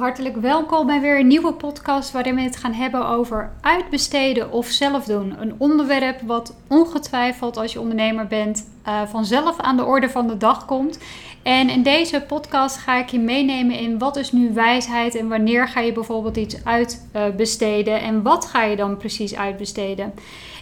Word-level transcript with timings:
hartelijk 0.00 0.36
welkom 0.36 0.86
bij 0.86 1.00
weer 1.00 1.18
een 1.18 1.26
nieuwe 1.26 1.52
podcast 1.52 2.12
waarin 2.12 2.34
we 2.34 2.40
het 2.40 2.56
gaan 2.56 2.72
hebben 2.72 3.06
over 3.06 3.52
uitbesteden 3.60 4.52
of 4.52 4.66
zelf 4.66 5.04
doen. 5.04 5.34
Een 5.40 5.54
onderwerp 5.58 6.20
wat 6.20 6.56
ongetwijfeld 6.68 7.56
als 7.56 7.72
je 7.72 7.80
ondernemer 7.80 8.26
bent 8.26 8.68
uh, 8.86 9.02
vanzelf 9.06 9.58
aan 9.58 9.76
de 9.76 9.84
orde 9.84 10.08
van 10.08 10.26
de 10.26 10.36
dag 10.36 10.64
komt. 10.64 10.98
En 11.42 11.68
in 11.68 11.82
deze 11.82 12.20
podcast 12.20 12.76
ga 12.76 12.98
ik 12.98 13.08
je 13.08 13.18
meenemen 13.18 13.78
in 13.78 13.98
wat 13.98 14.16
is 14.16 14.32
nu 14.32 14.52
wijsheid 14.52 15.14
en 15.14 15.28
wanneer 15.28 15.68
ga 15.68 15.80
je 15.80 15.92
bijvoorbeeld 15.92 16.36
iets 16.36 16.64
uitbesteden 16.64 18.00
en 18.00 18.22
wat 18.22 18.46
ga 18.46 18.62
je 18.62 18.76
dan 18.76 18.96
precies 18.96 19.36
uitbesteden. 19.36 20.12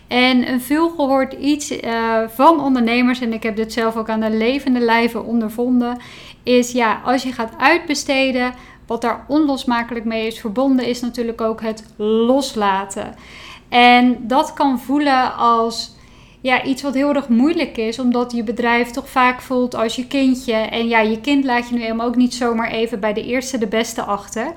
En 0.08 0.48
een 0.48 0.60
veelgehoord 0.60 1.32
iets 1.32 1.72
uh, 1.72 2.18
van 2.28 2.60
ondernemers, 2.60 3.20
en 3.20 3.32
ik 3.32 3.42
heb 3.42 3.56
dit 3.56 3.72
zelf 3.72 3.96
ook 3.96 4.08
aan 4.08 4.20
de 4.20 4.30
levende 4.30 4.80
lijve 4.80 5.22
ondervonden, 5.22 5.98
is 6.42 6.72
ja, 6.72 7.00
als 7.04 7.22
je 7.22 7.32
gaat 7.32 7.52
uitbesteden, 7.58 8.54
wat 8.88 9.00
daar 9.00 9.24
onlosmakelijk 9.28 10.04
mee 10.04 10.26
is 10.26 10.40
verbonden, 10.40 10.86
is 10.86 11.00
natuurlijk 11.00 11.40
ook 11.40 11.60
het 11.60 11.84
loslaten. 11.96 13.14
En 13.68 14.16
dat 14.20 14.52
kan 14.52 14.80
voelen 14.80 15.36
als 15.36 15.96
ja, 16.40 16.64
iets 16.64 16.82
wat 16.82 16.94
heel 16.94 17.14
erg 17.14 17.28
moeilijk 17.28 17.76
is, 17.76 17.98
omdat 17.98 18.32
je 18.32 18.42
bedrijf 18.42 18.90
toch 18.90 19.08
vaak 19.08 19.40
voelt 19.40 19.74
als 19.74 19.96
je 19.96 20.06
kindje. 20.06 20.52
En 20.52 20.88
ja, 20.88 21.00
je 21.00 21.20
kind 21.20 21.44
laat 21.44 21.68
je 21.68 21.74
nu 21.74 21.80
helemaal 21.80 22.06
ook 22.06 22.16
niet 22.16 22.34
zomaar 22.34 22.70
even 22.70 23.00
bij 23.00 23.12
de 23.12 23.24
eerste 23.24 23.58
de 23.58 23.66
beste 23.66 24.02
achter. 24.02 24.52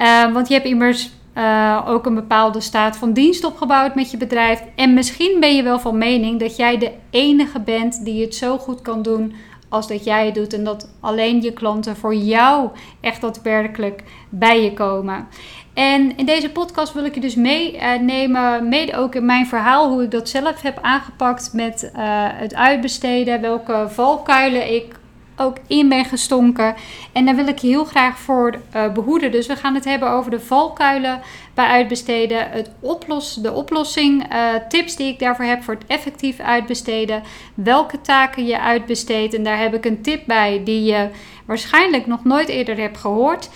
Uh, 0.00 0.32
want 0.32 0.48
je 0.48 0.54
hebt 0.54 0.66
immers 0.66 1.10
uh, 1.38 1.82
ook 1.86 2.06
een 2.06 2.14
bepaalde 2.14 2.60
staat 2.60 2.96
van 2.96 3.12
dienst 3.12 3.44
opgebouwd 3.44 3.94
met 3.94 4.10
je 4.10 4.16
bedrijf. 4.16 4.62
En 4.76 4.94
misschien 4.94 5.36
ben 5.40 5.56
je 5.56 5.62
wel 5.62 5.80
van 5.80 5.98
mening 5.98 6.40
dat 6.40 6.56
jij 6.56 6.78
de 6.78 6.92
enige 7.10 7.60
bent 7.60 8.04
die 8.04 8.22
het 8.22 8.34
zo 8.34 8.58
goed 8.58 8.82
kan 8.82 9.02
doen 9.02 9.34
als 9.74 9.88
dat 9.88 10.04
jij 10.04 10.26
het 10.26 10.34
doet. 10.34 10.52
En 10.52 10.64
dat 10.64 10.88
alleen 11.00 11.42
je 11.42 11.52
klanten 11.52 11.96
voor 11.96 12.14
jou 12.14 12.70
echt 13.00 13.20
daadwerkelijk 13.20 14.02
bij 14.28 14.62
je 14.62 14.72
komen. 14.72 15.28
En 15.74 16.16
in 16.16 16.26
deze 16.26 16.50
podcast 16.50 16.92
wil 16.92 17.04
ik 17.04 17.14
je 17.14 17.20
dus 17.20 17.34
meenemen, 17.34 18.68
mede 18.68 18.96
ook 18.96 19.14
in 19.14 19.24
mijn 19.24 19.46
verhaal, 19.46 19.88
hoe 19.88 20.02
ik 20.02 20.10
dat 20.10 20.28
zelf 20.28 20.62
heb 20.62 20.78
aangepakt 20.82 21.50
met 21.52 21.82
uh, 21.84 21.92
het 22.32 22.54
uitbesteden, 22.54 23.40
welke 23.40 23.86
valkuilen 23.88 24.74
ik 24.74 24.94
ook 25.36 25.56
in 25.66 25.88
ben 25.88 26.04
gestonken. 26.04 26.74
En 27.12 27.24
daar 27.24 27.36
wil 27.36 27.46
ik 27.46 27.58
je 27.58 27.68
heel 27.68 27.84
graag 27.84 28.18
voor 28.18 28.54
uh, 28.76 28.92
behoeden. 28.92 29.32
Dus 29.32 29.46
we 29.46 29.56
gaan 29.56 29.74
het 29.74 29.84
hebben 29.84 30.10
over 30.10 30.30
de 30.30 30.40
valkuilen 30.40 31.20
bij 31.54 31.66
uitbesteden, 31.66 32.50
het 32.50 32.70
oplos, 32.80 33.34
de 33.34 33.52
oplossing, 33.52 34.32
uh, 34.32 34.54
tips 34.68 34.96
die 34.96 35.12
ik 35.12 35.18
daarvoor 35.18 35.44
heb 35.44 35.62
voor 35.62 35.74
het 35.74 35.86
effectief 35.86 36.40
uitbesteden, 36.40 37.22
welke 37.54 38.00
taken 38.00 38.46
je 38.46 38.60
uitbesteedt. 38.60 39.34
En 39.34 39.44
daar 39.44 39.58
heb 39.58 39.74
ik 39.74 39.84
een 39.84 40.02
tip 40.02 40.22
bij 40.26 40.60
die 40.64 40.84
je 40.84 41.08
waarschijnlijk 41.46 42.06
nog 42.06 42.24
nooit 42.24 42.48
eerder 42.48 42.76
hebt 42.76 42.98
gehoord. 42.98 43.50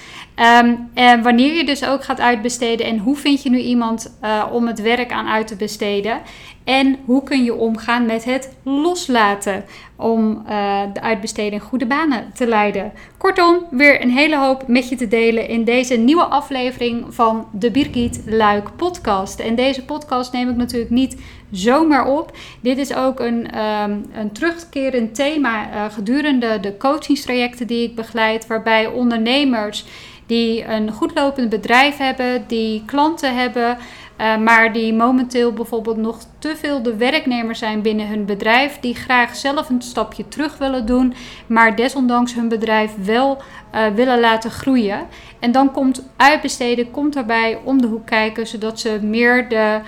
Um, 0.62 0.90
en 0.94 1.22
wanneer 1.22 1.54
je 1.54 1.64
dus 1.64 1.84
ook 1.84 2.04
gaat 2.04 2.20
uitbesteden 2.20 2.86
en 2.86 2.98
hoe 2.98 3.16
vind 3.16 3.42
je 3.42 3.50
nu 3.50 3.58
iemand 3.58 4.18
uh, 4.22 4.44
om 4.52 4.66
het 4.66 4.80
werk 4.80 5.12
aan 5.12 5.28
uit 5.28 5.46
te 5.46 5.56
besteden. 5.56 6.20
En 6.64 6.98
hoe 7.04 7.22
kun 7.22 7.44
je 7.44 7.54
omgaan 7.54 8.06
met 8.06 8.24
het 8.24 8.56
loslaten 8.62 9.64
om 9.96 10.42
uh, 10.48 10.82
de 10.92 11.00
uitbesteding 11.00 11.62
goede 11.62 11.86
banen 11.86 12.32
te 12.34 12.46
leiden. 12.46 12.92
Kortom, 13.18 13.66
weer 13.70 14.02
een 14.02 14.10
hele 14.10 14.36
hoop 14.36 14.64
met 14.66 14.88
je 14.88 14.96
te 14.96 15.08
delen 15.08 15.48
in 15.48 15.64
deze 15.64 15.96
nieuwe 15.96 16.24
aflevering 16.24 17.14
van 17.14 17.46
de 17.52 17.70
Birgit 17.70 18.22
Luik 18.26 18.76
podcast. 18.76 19.40
En 19.40 19.54
deze 19.54 19.84
podcast 19.84 20.32
neem 20.32 20.48
ik 20.48 20.56
natuurlijk 20.56 20.90
niet 20.90 21.16
zomaar 21.50 22.06
op. 22.06 22.36
Dit 22.60 22.78
is 22.78 22.94
ook 22.94 23.20
een, 23.20 23.58
um, 23.58 24.04
een 24.12 24.32
terugkerend 24.32 25.14
thema 25.14 25.72
uh, 25.72 25.92
gedurende 25.92 26.60
de 26.60 26.76
coachingstrajecten 26.76 27.66
die 27.66 27.88
ik 27.88 27.94
begeleid, 27.94 28.46
waarbij 28.46 28.86
ondernemers 28.86 29.84
die 30.26 30.64
een 30.64 30.92
goed 30.92 31.14
lopend 31.14 31.48
bedrijf 31.48 31.96
hebben, 31.96 32.44
die 32.46 32.82
klanten 32.86 33.36
hebben, 33.36 33.78
uh, 34.20 34.36
maar 34.36 34.72
die 34.72 34.94
momenteel 34.94 35.52
bijvoorbeeld 35.52 35.96
nog 35.96 36.18
te 36.38 36.56
veel 36.56 36.82
de 36.82 36.96
werknemer 36.96 37.54
zijn 37.54 37.82
binnen 37.82 38.08
hun 38.08 38.24
bedrijf, 38.24 38.78
die 38.80 38.94
graag 38.94 39.36
zelf 39.36 39.68
een 39.68 39.82
stapje 39.82 40.28
terug 40.28 40.58
willen 40.58 40.86
doen, 40.86 41.14
maar 41.46 41.76
desondanks 41.76 42.34
hun 42.34 42.48
bedrijf 42.48 42.92
wel 43.04 43.42
uh, 43.74 43.86
willen 43.94 44.20
laten 44.20 44.50
groeien. 44.50 45.06
En 45.38 45.52
dan 45.52 45.72
komt 45.72 46.08
uitbesteden, 46.16 46.90
komt 46.90 47.12
daarbij 47.12 47.58
om 47.64 47.80
de 47.80 47.86
hoek 47.86 48.06
kijken, 48.06 48.46
zodat 48.46 48.80
ze 48.80 48.98
meer 49.02 49.48
de 49.48 49.80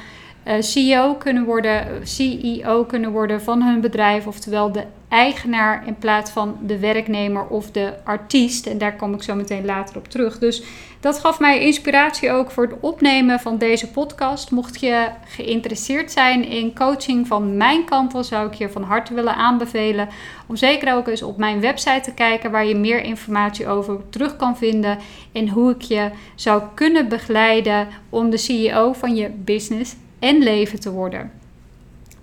CEO 0.60 1.14
kunnen 1.14 1.44
worden, 1.44 2.06
CEO 2.06 2.84
kunnen 2.84 3.10
worden 3.10 3.42
van 3.42 3.62
hun 3.62 3.80
bedrijf, 3.80 4.26
oftewel 4.26 4.72
de 4.72 4.84
eigenaar 5.08 5.86
in 5.86 5.96
plaats 5.98 6.30
van 6.30 6.58
de 6.62 6.78
werknemer 6.78 7.46
of 7.46 7.70
de 7.70 7.92
artiest. 8.04 8.66
En 8.66 8.78
daar 8.78 8.96
kom 8.96 9.14
ik 9.14 9.22
zo 9.22 9.34
meteen 9.34 9.64
later 9.64 9.96
op 9.96 10.08
terug. 10.08 10.38
Dus 10.38 10.62
dat 11.00 11.18
gaf 11.18 11.40
mij 11.40 11.60
inspiratie 11.60 12.30
ook 12.30 12.50
voor 12.50 12.64
het 12.64 12.80
opnemen 12.80 13.40
van 13.40 13.58
deze 13.58 13.90
podcast. 13.90 14.50
Mocht 14.50 14.80
je 14.80 15.08
geïnteresseerd 15.26 16.12
zijn 16.12 16.44
in 16.44 16.74
coaching 16.74 17.26
van 17.26 17.56
mijn 17.56 17.84
kant, 17.84 18.12
dan 18.12 18.24
zou 18.24 18.46
ik 18.46 18.54
je 18.54 18.68
van 18.68 18.82
harte 18.82 19.14
willen 19.14 19.34
aanbevelen 19.34 20.08
om 20.46 20.56
zeker 20.56 20.94
ook 20.94 21.08
eens 21.08 21.22
op 21.22 21.36
mijn 21.36 21.60
website 21.60 22.00
te 22.00 22.14
kijken 22.14 22.50
waar 22.50 22.66
je 22.66 22.74
meer 22.74 23.02
informatie 23.02 23.68
over 23.68 24.00
terug 24.10 24.36
kan 24.36 24.56
vinden 24.56 24.98
en 25.32 25.48
hoe 25.48 25.70
ik 25.70 25.82
je 25.82 26.10
zou 26.34 26.62
kunnen 26.74 27.08
begeleiden 27.08 27.88
om 28.08 28.30
de 28.30 28.36
CEO 28.36 28.92
van 28.92 29.14
je 29.14 29.30
business 29.30 29.96
en 30.20 30.38
leven 30.38 30.80
te 30.80 30.90
worden. 30.90 31.30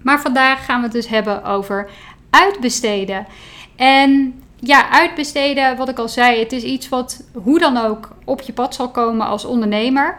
Maar 0.01 0.21
vandaag 0.21 0.65
gaan 0.65 0.77
we 0.77 0.83
het 0.83 0.95
dus 0.95 1.07
hebben 1.07 1.43
over 1.43 1.89
uitbesteden. 2.29 3.27
En 3.75 4.41
ja, 4.59 4.89
uitbesteden, 4.89 5.77
wat 5.77 5.89
ik 5.89 5.97
al 5.97 6.09
zei, 6.09 6.39
het 6.39 6.51
is 6.51 6.63
iets 6.63 6.89
wat 6.89 7.23
hoe 7.33 7.59
dan 7.59 7.77
ook 7.77 8.09
op 8.25 8.41
je 8.41 8.53
pad 8.53 8.75
zal 8.75 8.89
komen 8.89 9.27
als 9.27 9.45
ondernemer. 9.45 10.15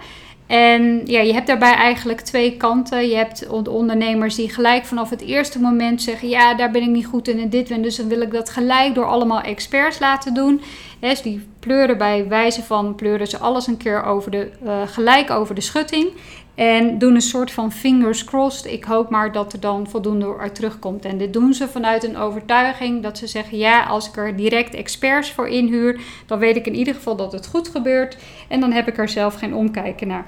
En 0.48 1.02
ja, 1.04 1.20
je 1.20 1.32
hebt 1.32 1.46
daarbij 1.46 1.74
eigenlijk 1.74 2.20
twee 2.20 2.56
kanten. 2.56 3.08
Je 3.08 3.16
hebt 3.16 3.48
de 3.64 3.70
ondernemers 3.70 4.34
die 4.34 4.50
gelijk 4.50 4.84
vanaf 4.84 5.10
het 5.10 5.20
eerste 5.20 5.60
moment 5.60 6.02
zeggen: 6.02 6.28
Ja, 6.28 6.54
daar 6.54 6.70
ben 6.70 6.82
ik 6.82 6.88
niet 6.88 7.06
goed 7.06 7.28
in 7.28 7.40
en 7.40 7.50
dit 7.50 7.70
en 7.70 7.82
dus 7.82 7.96
dan 7.96 8.08
wil 8.08 8.20
ik 8.20 8.32
dat 8.32 8.50
gelijk 8.50 8.94
door 8.94 9.06
allemaal 9.06 9.40
experts 9.40 9.98
laten 9.98 10.34
doen. 10.34 10.60
Dus 11.00 11.22
die 11.22 11.46
pleuren 11.60 11.98
bij 11.98 12.28
wijze 12.28 12.62
van 12.62 12.94
pleuren 12.94 13.26
ze 13.26 13.38
alles 13.38 13.66
een 13.66 13.76
keer 13.76 14.04
over 14.04 14.30
de, 14.30 14.50
uh, 14.64 14.82
gelijk 14.86 15.30
over 15.30 15.54
de 15.54 15.60
schutting. 15.60 16.08
En 16.58 16.98
doen 16.98 17.14
een 17.14 17.20
soort 17.20 17.50
van 17.50 17.72
fingers 17.72 18.24
crossed. 18.24 18.72
Ik 18.72 18.84
hoop 18.84 19.10
maar 19.10 19.32
dat 19.32 19.52
er 19.52 19.60
dan 19.60 19.88
voldoende 19.88 20.36
uit 20.38 20.54
terugkomt. 20.54 21.04
En 21.04 21.18
dit 21.18 21.32
doen 21.32 21.54
ze 21.54 21.68
vanuit 21.68 22.04
een 22.04 22.16
overtuiging 22.16 23.02
dat 23.02 23.18
ze 23.18 23.26
zeggen: 23.26 23.58
ja, 23.58 23.84
als 23.84 24.08
ik 24.08 24.16
er 24.16 24.36
direct 24.36 24.74
experts 24.74 25.32
voor 25.32 25.48
inhuur, 25.48 26.00
dan 26.26 26.38
weet 26.38 26.56
ik 26.56 26.66
in 26.66 26.74
ieder 26.74 26.94
geval 26.94 27.16
dat 27.16 27.32
het 27.32 27.46
goed 27.46 27.68
gebeurt. 27.68 28.16
En 28.48 28.60
dan 28.60 28.72
heb 28.72 28.88
ik 28.88 28.98
er 28.98 29.08
zelf 29.08 29.34
geen 29.34 29.54
omkijken 29.54 30.08
naar. 30.08 30.26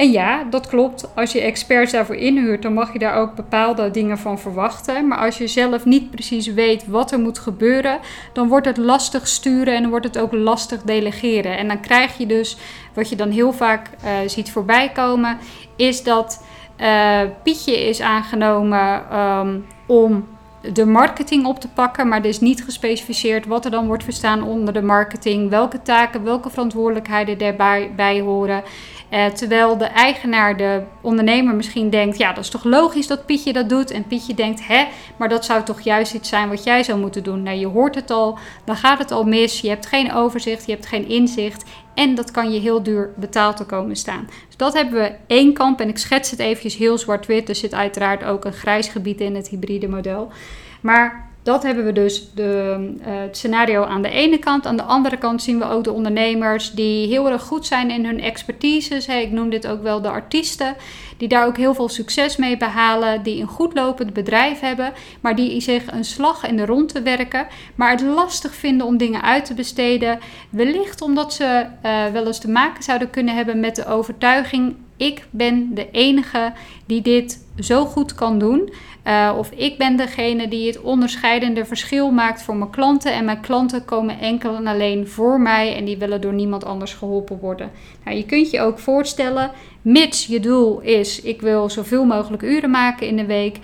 En 0.00 0.10
ja, 0.10 0.44
dat 0.44 0.66
klopt. 0.66 1.14
Als 1.14 1.32
je 1.32 1.40
experts 1.40 1.92
daarvoor 1.92 2.14
inhuurt, 2.14 2.62
dan 2.62 2.72
mag 2.72 2.92
je 2.92 2.98
daar 2.98 3.14
ook 3.14 3.34
bepaalde 3.34 3.90
dingen 3.90 4.18
van 4.18 4.38
verwachten. 4.38 5.08
Maar 5.08 5.18
als 5.18 5.38
je 5.38 5.46
zelf 5.46 5.84
niet 5.84 6.10
precies 6.10 6.46
weet 6.46 6.86
wat 6.86 7.12
er 7.12 7.18
moet 7.18 7.38
gebeuren, 7.38 7.98
dan 8.32 8.48
wordt 8.48 8.66
het 8.66 8.76
lastig 8.76 9.28
sturen 9.28 9.74
en 9.74 9.80
dan 9.80 9.90
wordt 9.90 10.06
het 10.06 10.18
ook 10.18 10.32
lastig 10.32 10.82
delegeren. 10.82 11.58
En 11.58 11.68
dan 11.68 11.80
krijg 11.80 12.18
je 12.18 12.26
dus, 12.26 12.56
wat 12.94 13.08
je 13.08 13.16
dan 13.16 13.30
heel 13.30 13.52
vaak 13.52 13.90
uh, 14.04 14.10
ziet 14.26 14.50
voorbij 14.50 14.88
komen, 14.88 15.38
is 15.80 16.02
dat 16.02 16.44
uh, 16.80 17.20
Pietje 17.42 17.88
is 17.88 18.00
aangenomen 18.00 19.18
um, 19.18 19.66
om 19.86 20.28
de 20.72 20.86
marketing 20.86 21.46
op 21.46 21.60
te 21.60 21.68
pakken, 21.68 22.08
maar 22.08 22.18
er 22.18 22.24
is 22.26 22.40
niet 22.40 22.64
gespecificeerd 22.64 23.46
wat 23.46 23.64
er 23.64 23.70
dan 23.70 23.86
wordt 23.86 24.04
verstaan 24.04 24.42
onder 24.42 24.74
de 24.74 24.82
marketing, 24.82 25.50
welke 25.50 25.82
taken, 25.82 26.24
welke 26.24 26.50
verantwoordelijkheden 26.50 27.38
daarbij 27.38 27.92
bij 27.96 28.20
horen. 28.20 28.62
Uh, 29.10 29.26
terwijl 29.26 29.78
de 29.78 29.84
eigenaar, 29.84 30.56
de 30.56 30.82
ondernemer 31.00 31.54
misschien 31.54 31.90
denkt, 31.90 32.18
ja, 32.18 32.32
dat 32.32 32.44
is 32.44 32.50
toch 32.50 32.64
logisch 32.64 33.06
dat 33.06 33.26
Pietje 33.26 33.52
dat 33.52 33.68
doet. 33.68 33.90
En 33.90 34.06
Pietje 34.06 34.34
denkt, 34.34 34.66
hè, 34.66 34.86
maar 35.16 35.28
dat 35.28 35.44
zou 35.44 35.62
toch 35.62 35.80
juist 35.80 36.14
iets 36.14 36.28
zijn 36.28 36.48
wat 36.48 36.64
jij 36.64 36.82
zou 36.82 36.98
moeten 36.98 37.22
doen. 37.22 37.42
Nou, 37.42 37.56
je 37.56 37.66
hoort 37.66 37.94
het 37.94 38.10
al, 38.10 38.38
dan 38.64 38.76
gaat 38.76 38.98
het 38.98 39.10
al 39.10 39.24
mis. 39.24 39.60
Je 39.60 39.68
hebt 39.68 39.86
geen 39.86 40.12
overzicht, 40.12 40.66
je 40.66 40.72
hebt 40.72 40.86
geen 40.86 41.08
inzicht. 41.08 41.64
En 42.00 42.14
dat 42.14 42.30
kan 42.30 42.52
je 42.52 42.60
heel 42.60 42.82
duur 42.82 43.10
betaald 43.16 43.56
te 43.56 43.64
komen 43.64 43.96
staan. 43.96 44.26
Dus 44.46 44.56
dat 44.56 44.74
hebben 44.74 45.02
we 45.02 45.12
één 45.26 45.52
kamp. 45.52 45.80
En 45.80 45.88
ik 45.88 45.98
schets 45.98 46.30
het 46.30 46.40
eventjes 46.40 46.76
heel 46.76 46.98
zwart-wit. 46.98 47.48
Er 47.48 47.54
zit 47.54 47.74
uiteraard 47.74 48.24
ook 48.24 48.44
een 48.44 48.52
grijs 48.52 48.88
gebied 48.88 49.20
in 49.20 49.34
het 49.34 49.48
hybride 49.48 49.88
model. 49.88 50.32
Maar 50.80 51.29
dat 51.42 51.62
hebben 51.62 51.84
we 51.84 51.92
dus 51.92 52.30
de, 52.34 52.76
uh, 53.00 53.06
het 53.06 53.36
scenario 53.36 53.84
aan 53.84 54.02
de 54.02 54.10
ene 54.10 54.38
kant. 54.38 54.66
Aan 54.66 54.76
de 54.76 54.82
andere 54.82 55.16
kant 55.16 55.42
zien 55.42 55.58
we 55.58 55.64
ook 55.64 55.84
de 55.84 55.92
ondernemers 55.92 56.72
die 56.72 57.06
heel 57.06 57.30
erg 57.30 57.42
goed 57.42 57.66
zijn 57.66 57.90
in 57.90 58.04
hun 58.04 58.20
expertise. 58.20 59.00
Hey, 59.06 59.22
ik 59.22 59.30
noem 59.30 59.50
dit 59.50 59.66
ook 59.66 59.82
wel 59.82 60.02
de 60.02 60.08
artiesten. 60.08 60.76
Die 61.16 61.28
daar 61.28 61.46
ook 61.46 61.56
heel 61.56 61.74
veel 61.74 61.88
succes 61.88 62.36
mee 62.36 62.56
behalen. 62.56 63.22
Die 63.22 63.40
een 63.40 63.48
goed 63.48 63.74
lopend 63.74 64.12
bedrijf 64.12 64.60
hebben. 64.60 64.92
Maar 65.20 65.36
die 65.36 65.60
zich 65.60 65.92
een 65.92 66.04
slag 66.04 66.46
in 66.46 66.56
de 66.56 66.66
ronde 66.66 67.02
werken. 67.02 67.46
Maar 67.74 67.90
het 67.90 68.02
lastig 68.02 68.54
vinden 68.54 68.86
om 68.86 68.96
dingen 68.96 69.22
uit 69.22 69.44
te 69.44 69.54
besteden. 69.54 70.18
Wellicht 70.50 71.02
omdat 71.02 71.32
ze 71.32 71.66
uh, 71.84 72.06
wel 72.06 72.26
eens 72.26 72.40
te 72.40 72.50
maken 72.50 72.82
zouden 72.82 73.10
kunnen 73.10 73.34
hebben 73.34 73.60
met 73.60 73.76
de 73.76 73.86
overtuiging 73.86 74.74
ik 75.00 75.26
ben 75.30 75.74
de 75.74 75.90
enige 75.90 76.52
die 76.86 77.02
dit 77.02 77.46
zo 77.64 77.84
goed 77.84 78.14
kan 78.14 78.38
doen. 78.38 78.72
Uh, 79.06 79.34
of 79.38 79.50
ik 79.50 79.78
ben 79.78 79.96
degene 79.96 80.48
die 80.48 80.66
het 80.66 80.80
onderscheidende 80.80 81.64
verschil 81.64 82.10
maakt 82.10 82.42
voor 82.42 82.56
mijn 82.56 82.70
klanten. 82.70 83.12
En 83.12 83.24
mijn 83.24 83.40
klanten 83.40 83.84
komen 83.84 84.20
enkel 84.20 84.56
en 84.56 84.66
alleen 84.66 85.08
voor 85.08 85.40
mij 85.40 85.76
en 85.76 85.84
die 85.84 85.98
willen 85.98 86.20
door 86.20 86.32
niemand 86.32 86.64
anders 86.64 86.94
geholpen 86.94 87.38
worden. 87.38 87.70
Nou, 88.04 88.16
je 88.16 88.24
kunt 88.24 88.50
je 88.50 88.60
ook 88.60 88.78
voorstellen, 88.78 89.50
mits 89.82 90.26
je 90.26 90.40
doel 90.40 90.80
is: 90.80 91.20
ik 91.20 91.40
wil 91.40 91.70
zoveel 91.70 92.04
mogelijk 92.04 92.42
uren 92.42 92.70
maken 92.70 93.06
in 93.06 93.16
de 93.16 93.26
week. 93.26 93.58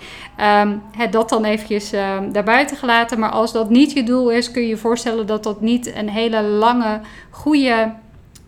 Um, 0.63 0.81
het 0.97 1.11
dat 1.11 1.29
dan 1.29 1.45
eventjes 1.45 1.93
uh, 1.93 2.17
daarbuiten 2.31 2.77
gelaten. 2.77 3.19
Maar 3.19 3.31
als 3.31 3.51
dat 3.51 3.69
niet 3.69 3.91
je 3.91 4.03
doel 4.03 4.29
is, 4.29 4.51
kun 4.51 4.61
je 4.61 4.67
je 4.67 4.77
voorstellen 4.77 5.27
dat 5.27 5.43
dat 5.43 5.61
niet 5.61 5.95
een 5.95 6.09
hele 6.09 6.41
lange, 6.43 6.99
goede 7.29 7.93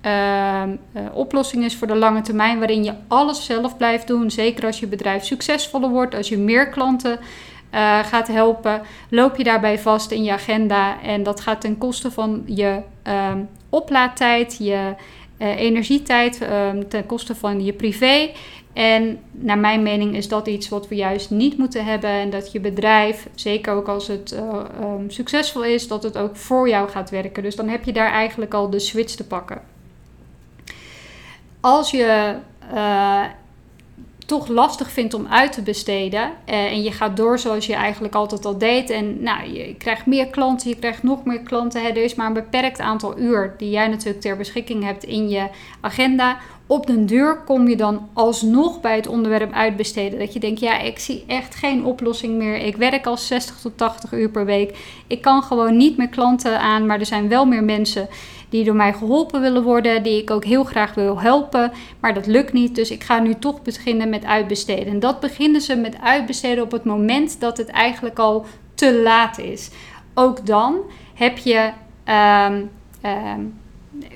uh, 0.02 0.64
oplossing 1.14 1.64
is 1.64 1.76
voor 1.76 1.88
de 1.88 1.96
lange 1.96 2.22
termijn, 2.22 2.58
waarin 2.58 2.84
je 2.84 2.94
alles 3.08 3.46
zelf 3.46 3.78
blijft 3.78 4.08
doen. 4.08 4.32
Zeker 4.32 4.66
als 4.66 4.80
je 4.80 4.88
bedrijf 4.88 5.24
succesvoller 5.24 5.90
wordt, 5.90 6.16
als 6.16 6.30
je 6.30 6.38
meer 6.38 6.70
klanten 6.70 7.20
uh, 7.74 8.00
gaat 8.00 8.28
helpen, 8.28 8.82
loop 9.10 9.36
je 9.36 9.44
daarbij 9.44 9.80
vast 9.80 10.12
in 10.12 10.24
je 10.24 10.32
agenda. 10.32 11.02
En 11.02 11.24
dat 11.24 11.42
gaat 11.42 11.62
ten 11.62 11.78
koste 11.78 12.12
van 12.12 12.44
je 12.46 12.82
uh, 13.08 13.32
oplaadtijd, 13.70 14.58
je 14.60 14.94
uh, 15.38 15.60
energietijd, 15.60 16.42
ehm, 16.42 16.84
ten 16.88 17.06
koste 17.06 17.36
van 17.36 17.64
je 17.64 17.74
privé. 17.74 18.30
En 18.74 19.20
naar 19.32 19.58
mijn 19.58 19.84
mening 19.84 20.16
is 20.16 20.28
dat 20.28 20.48
iets 20.48 20.70
wat 20.70 20.88
we 20.88 20.96
juist 20.96 21.30
niet 21.30 21.58
moeten 21.58 21.86
hebben. 21.86 22.10
En 22.10 22.30
dat 22.30 22.52
je 22.52 22.60
bedrijf, 22.60 23.28
zeker 23.36 23.74
ook 23.74 23.88
als 23.88 24.08
het 24.08 24.38
um, 24.82 25.10
succesvol 25.10 25.64
is, 25.64 25.88
dat 25.88 26.04
het 26.04 26.18
ook 26.18 26.36
voor 26.36 26.70
jou 26.70 26.90
gaat 26.90 27.10
werken. 27.10 27.44
Dus 27.44 27.56
dan 27.56 27.70
heb 27.70 27.84
je 27.84 27.94
daar 27.94 28.12
eigenlijk 28.12 28.54
al 28.54 28.70
de 28.70 28.80
switch 28.80 29.16
te 29.16 29.28
pakken 29.28 29.62
als 31.62 31.92
je 31.92 32.36
uh, 32.74 33.24
toch 34.30 34.48
lastig 34.48 34.92
vindt 34.92 35.14
om 35.14 35.28
uit 35.28 35.52
te 35.52 35.62
besteden 35.62 36.22
uh, 36.22 36.56
en 36.56 36.84
je 36.84 36.92
gaat 36.92 37.18
door 37.18 37.40
zoals 37.40 37.66
je 37.66 37.74
eigenlijk 37.74 38.16
altijd 38.16 38.46
al 38.46 38.58
deed 38.58 38.90
en 38.90 39.24
nou, 39.24 39.54
je 39.54 39.76
krijgt 39.76 40.06
meer 40.06 40.28
klanten, 40.28 40.70
je 40.70 40.76
krijgt 40.76 41.04
nog 41.04 41.24
meer 41.24 41.40
klanten, 41.40 41.82
hè, 41.82 41.88
er 41.88 42.04
is 42.04 42.16
maar 42.16 42.28
een 42.28 42.34
beperkt 42.34 42.80
aantal 42.80 43.20
uur 43.20 43.56
die 43.58 43.70
jij 43.70 43.88
natuurlijk 43.88 44.22
ter 44.22 44.38
beschikking 44.38 44.84
hebt 44.84 45.04
in 45.04 45.30
je 45.30 45.48
agenda. 45.82 46.38
Op 46.68 46.88
den 46.88 47.06
deur 47.06 47.38
kom 47.38 47.68
je 47.68 47.76
dan 47.76 48.10
alsnog 48.14 48.82
bij 48.82 48.96
het 48.96 49.08
onderwerp 49.08 49.54
uitbesteden. 49.54 50.20
Dat 50.20 50.34
je 50.34 50.40
denkt, 50.40 50.60
ja, 50.60 50.80
ik 50.80 51.00
zie 51.00 51.24
echt 51.28 51.56
geen 51.56 51.86
oplossing 51.86 52.38
meer. 52.38 52.56
Ik 52.56 52.76
werk 52.76 53.06
al 53.06 53.18
60 53.18 53.60
tot 53.60 53.78
80 53.78 54.12
uur 54.12 54.30
per 54.30 54.46
week. 54.46 54.78
Ik 55.08 55.22
kan 55.22 55.44
gewoon 55.44 55.78
niet 55.78 55.98
meer 55.98 56.10
klanten 56.10 56.60
aan, 56.60 56.86
maar 56.86 57.00
er 57.00 57.06
zijn 57.06 57.28
wel 57.28 57.46
meer 57.46 57.64
mensen 57.64 58.08
die 58.50 58.64
door 58.64 58.76
mij 58.76 58.94
geholpen 58.94 59.42
willen 59.42 59.64
worden, 59.64 60.04
die 60.04 60.22
ik 60.22 60.32
ook 60.32 60.44
heel 60.44 60.64
graag 60.64 60.94
wil 60.94 61.20
helpen, 61.20 61.72
maar 62.00 62.14
dat 62.14 62.28
lukt 62.28 62.54
niet. 62.54 62.76
Dus 62.76 62.92
ik 62.92 63.04
ga 63.04 63.20
nu 63.20 63.36
toch 63.36 63.62
beginnen 63.62 64.10
met 64.10 64.26
uitbesteden. 64.26 64.94
En 64.94 65.00
dat 65.00 65.20
beginnen 65.20 65.62
ze 65.62 65.76
met 65.76 66.02
uitbesteden 66.02 66.64
op 66.64 66.72
het 66.72 66.84
moment 66.84 67.40
dat 67.40 67.58
het 67.58 67.68
eigenlijk 67.68 68.20
al 68.20 68.46
te 68.74 69.02
laat 69.04 69.38
is. 69.38 69.70
Ook 70.14 70.46
dan 70.46 70.78
heb 71.14 71.38
je. 71.38 71.72
Ehm, 72.04 72.62
ehm, 73.02 73.42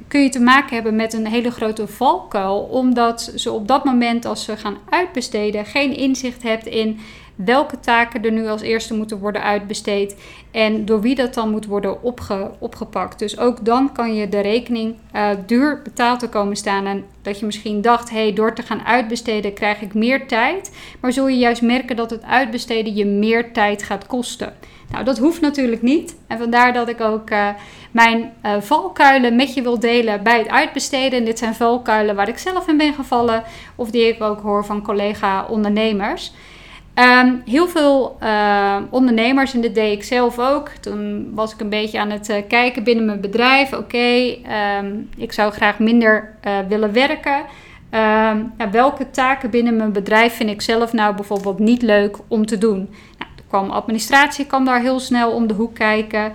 kun 0.07 0.21
je 0.21 0.30
te 0.30 0.39
maken 0.39 0.74
hebben 0.75 0.95
met 0.95 1.13
een 1.13 1.27
hele 1.27 1.51
grote 1.51 1.88
valkuil, 1.88 2.57
omdat 2.59 3.33
ze 3.35 3.51
op 3.51 3.68
dat 3.68 3.83
moment, 3.83 4.25
als 4.25 4.44
ze 4.44 4.57
gaan 4.57 4.77
uitbesteden, 4.89 5.65
geen 5.65 5.97
inzicht 5.97 6.44
hebt 6.44 6.65
in 6.65 7.00
welke 7.35 7.80
taken 7.80 8.24
er 8.24 8.31
nu 8.31 8.47
als 8.47 8.62
eerste 8.62 8.94
moeten 8.94 9.19
worden 9.19 9.44
uitbesteed 9.44 10.15
en 10.51 10.85
door 10.85 11.01
wie 11.01 11.15
dat 11.15 11.33
dan 11.33 11.50
moet 11.50 11.65
worden 11.65 12.03
opge, 12.03 12.51
opgepakt. 12.59 13.19
Dus 13.19 13.38
ook 13.38 13.65
dan 13.65 13.91
kan 13.91 14.15
je 14.15 14.30
de 14.30 14.39
rekening 14.39 14.95
uh, 15.15 15.30
duur 15.45 15.81
betaald 15.83 16.19
te 16.19 16.30
komen 16.30 16.56
staan 16.56 16.85
en 16.85 17.06
dat 17.21 17.39
je 17.39 17.45
misschien 17.45 17.81
dacht, 17.81 18.09
hey, 18.09 18.33
door 18.33 18.56
te 18.56 18.62
gaan 18.62 18.85
uitbesteden 18.85 19.53
krijg 19.53 19.81
ik 19.81 19.94
meer 19.94 20.27
tijd, 20.27 20.75
maar 21.00 21.12
zul 21.12 21.27
je 21.27 21.38
juist 21.38 21.62
merken 21.62 21.95
dat 21.95 22.09
het 22.09 22.24
uitbesteden 22.24 22.95
je 22.95 23.06
meer 23.06 23.53
tijd 23.53 23.83
gaat 23.83 24.07
kosten. 24.07 24.53
Nou, 24.94 25.06
dat 25.06 25.18
hoeft 25.18 25.41
natuurlijk 25.41 25.81
niet. 25.81 26.15
En 26.27 26.38
vandaar 26.38 26.74
dat 26.74 26.89
ik 26.89 27.01
ook 27.01 27.30
uh, 27.30 27.47
mijn 27.91 28.33
uh, 28.45 28.51
valkuilen 28.59 29.35
met 29.35 29.53
je 29.53 29.62
wil 29.62 29.80
delen 29.80 30.24
bij 30.24 30.38
het 30.38 30.50
uitbesteden. 30.50 31.19
En 31.19 31.25
dit 31.25 31.39
zijn 31.39 31.56
valkuilen 31.56 32.15
waar 32.15 32.27
ik 32.27 32.38
zelf 32.38 32.68
in 32.68 32.77
ben 32.77 32.94
gevallen 32.94 33.44
of 33.75 33.91
die 33.91 34.07
ik 34.07 34.21
ook 34.21 34.41
hoor 34.41 34.65
van 34.65 34.81
collega-ondernemers. 34.81 36.33
Um, 37.00 37.42
heel 37.45 37.68
veel 37.68 38.18
uh, 38.24 38.78
ondernemers, 38.90 39.54
en 39.54 39.62
dit 39.62 39.75
deed 39.75 39.94
ik 39.98 40.04
zelf 40.04 40.40
ook. 40.40 40.69
Toen 40.69 41.31
was 41.34 41.54
ik 41.54 41.60
een 41.60 41.69
beetje 41.69 42.00
aan 42.00 42.10
het 42.10 42.30
uh, 42.30 42.36
kijken 42.48 42.84
binnen 42.84 43.06
mijn 43.06 43.22
bedrijf. 43.22 43.74
Oké, 43.74 44.36
ehm, 44.44 44.95
ik 45.18 45.31
zou 45.31 45.51
graag 45.51 45.80
minder 45.80 46.36
uh, 46.45 46.57
willen 46.68 46.94
werken. 46.94 47.38
Um, 47.38 48.54
nou, 48.57 48.72
welke 48.72 49.10
taken 49.10 49.50
binnen 49.50 49.75
mijn 49.75 49.92
bedrijf 49.92 50.34
vind 50.34 50.50
ik 50.50 50.62
zelf 50.62 50.94
nou 50.94 51.16
bijvoorbeeld 51.16 51.60
niet 51.60 51.81
leuk 51.81 52.18
om 52.28 52.45
te 52.45 52.57
doen? 52.57 52.78
Nou, 53.18 53.31
kwam 53.48 53.69
administratie, 53.69 54.45
kwam 54.45 54.66
daar 54.66 54.81
heel 54.81 55.00
snel 55.00 55.31
om 55.31 55.48
de 55.48 55.54
hoek 55.54 55.75
kijken. 55.75 56.31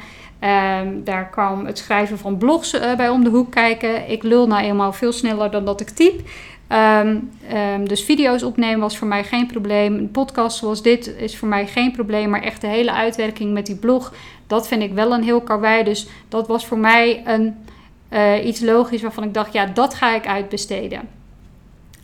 daar 1.05 1.29
kwam 1.31 1.67
het 1.67 1.79
schrijven 1.79 2.19
van 2.19 2.39
blogs 2.39 2.81
bij 2.97 3.09
om 3.09 3.25
de 3.25 3.31
hoek 3.31 3.51
kijken. 3.51 4.11
Ik 4.11 4.23
lul 4.23 4.47
nou 4.47 4.63
eenmaal 4.63 4.93
veel 4.93 5.13
sneller 5.13 5.51
dan 5.51 5.65
dat 5.65 5.81
ik 5.81 5.89
typ. 5.89 6.21
Um, 6.73 7.31
um, 7.53 7.89
dus 7.89 8.03
video's 8.03 8.43
opnemen 8.43 8.81
was 8.81 8.99
voor 8.99 9.07
mij 9.09 9.25
geen 9.25 9.47
probleem. 9.47 9.95
Een 9.95 10.11
podcast 10.11 10.59
zoals 10.59 10.83
dit 10.83 11.07
is 11.07 11.37
voor 11.37 11.49
mij 11.49 11.67
geen 11.67 11.93
probleem. 11.93 12.31
Maar 12.31 12.43
echt 12.43 12.61
de 12.61 12.67
hele 12.67 12.93
uitwerking 12.93 13.53
met 13.53 13.67
die 13.67 13.77
blog, 13.77 14.13
dat 14.47 14.69
vind 14.69 14.83
ik 14.83 14.93
wel 14.93 15.13
een 15.13 15.23
heel 15.23 15.41
karwei. 15.41 15.85
Dus 15.85 16.07
dat 16.29 16.49
was 16.49 16.67
voor 16.67 16.79
mij 16.79 17.23
een, 17.27 17.57
uh, 18.13 18.47
iets 18.47 18.61
logisch 18.61 19.03
waarvan 19.03 19.25
ik 19.25 19.35
dacht, 19.35 19.53
ja, 19.53 19.67
dat 19.67 19.95
ga 19.95 20.15
ik 20.15 20.27
uitbesteden. 20.27 21.09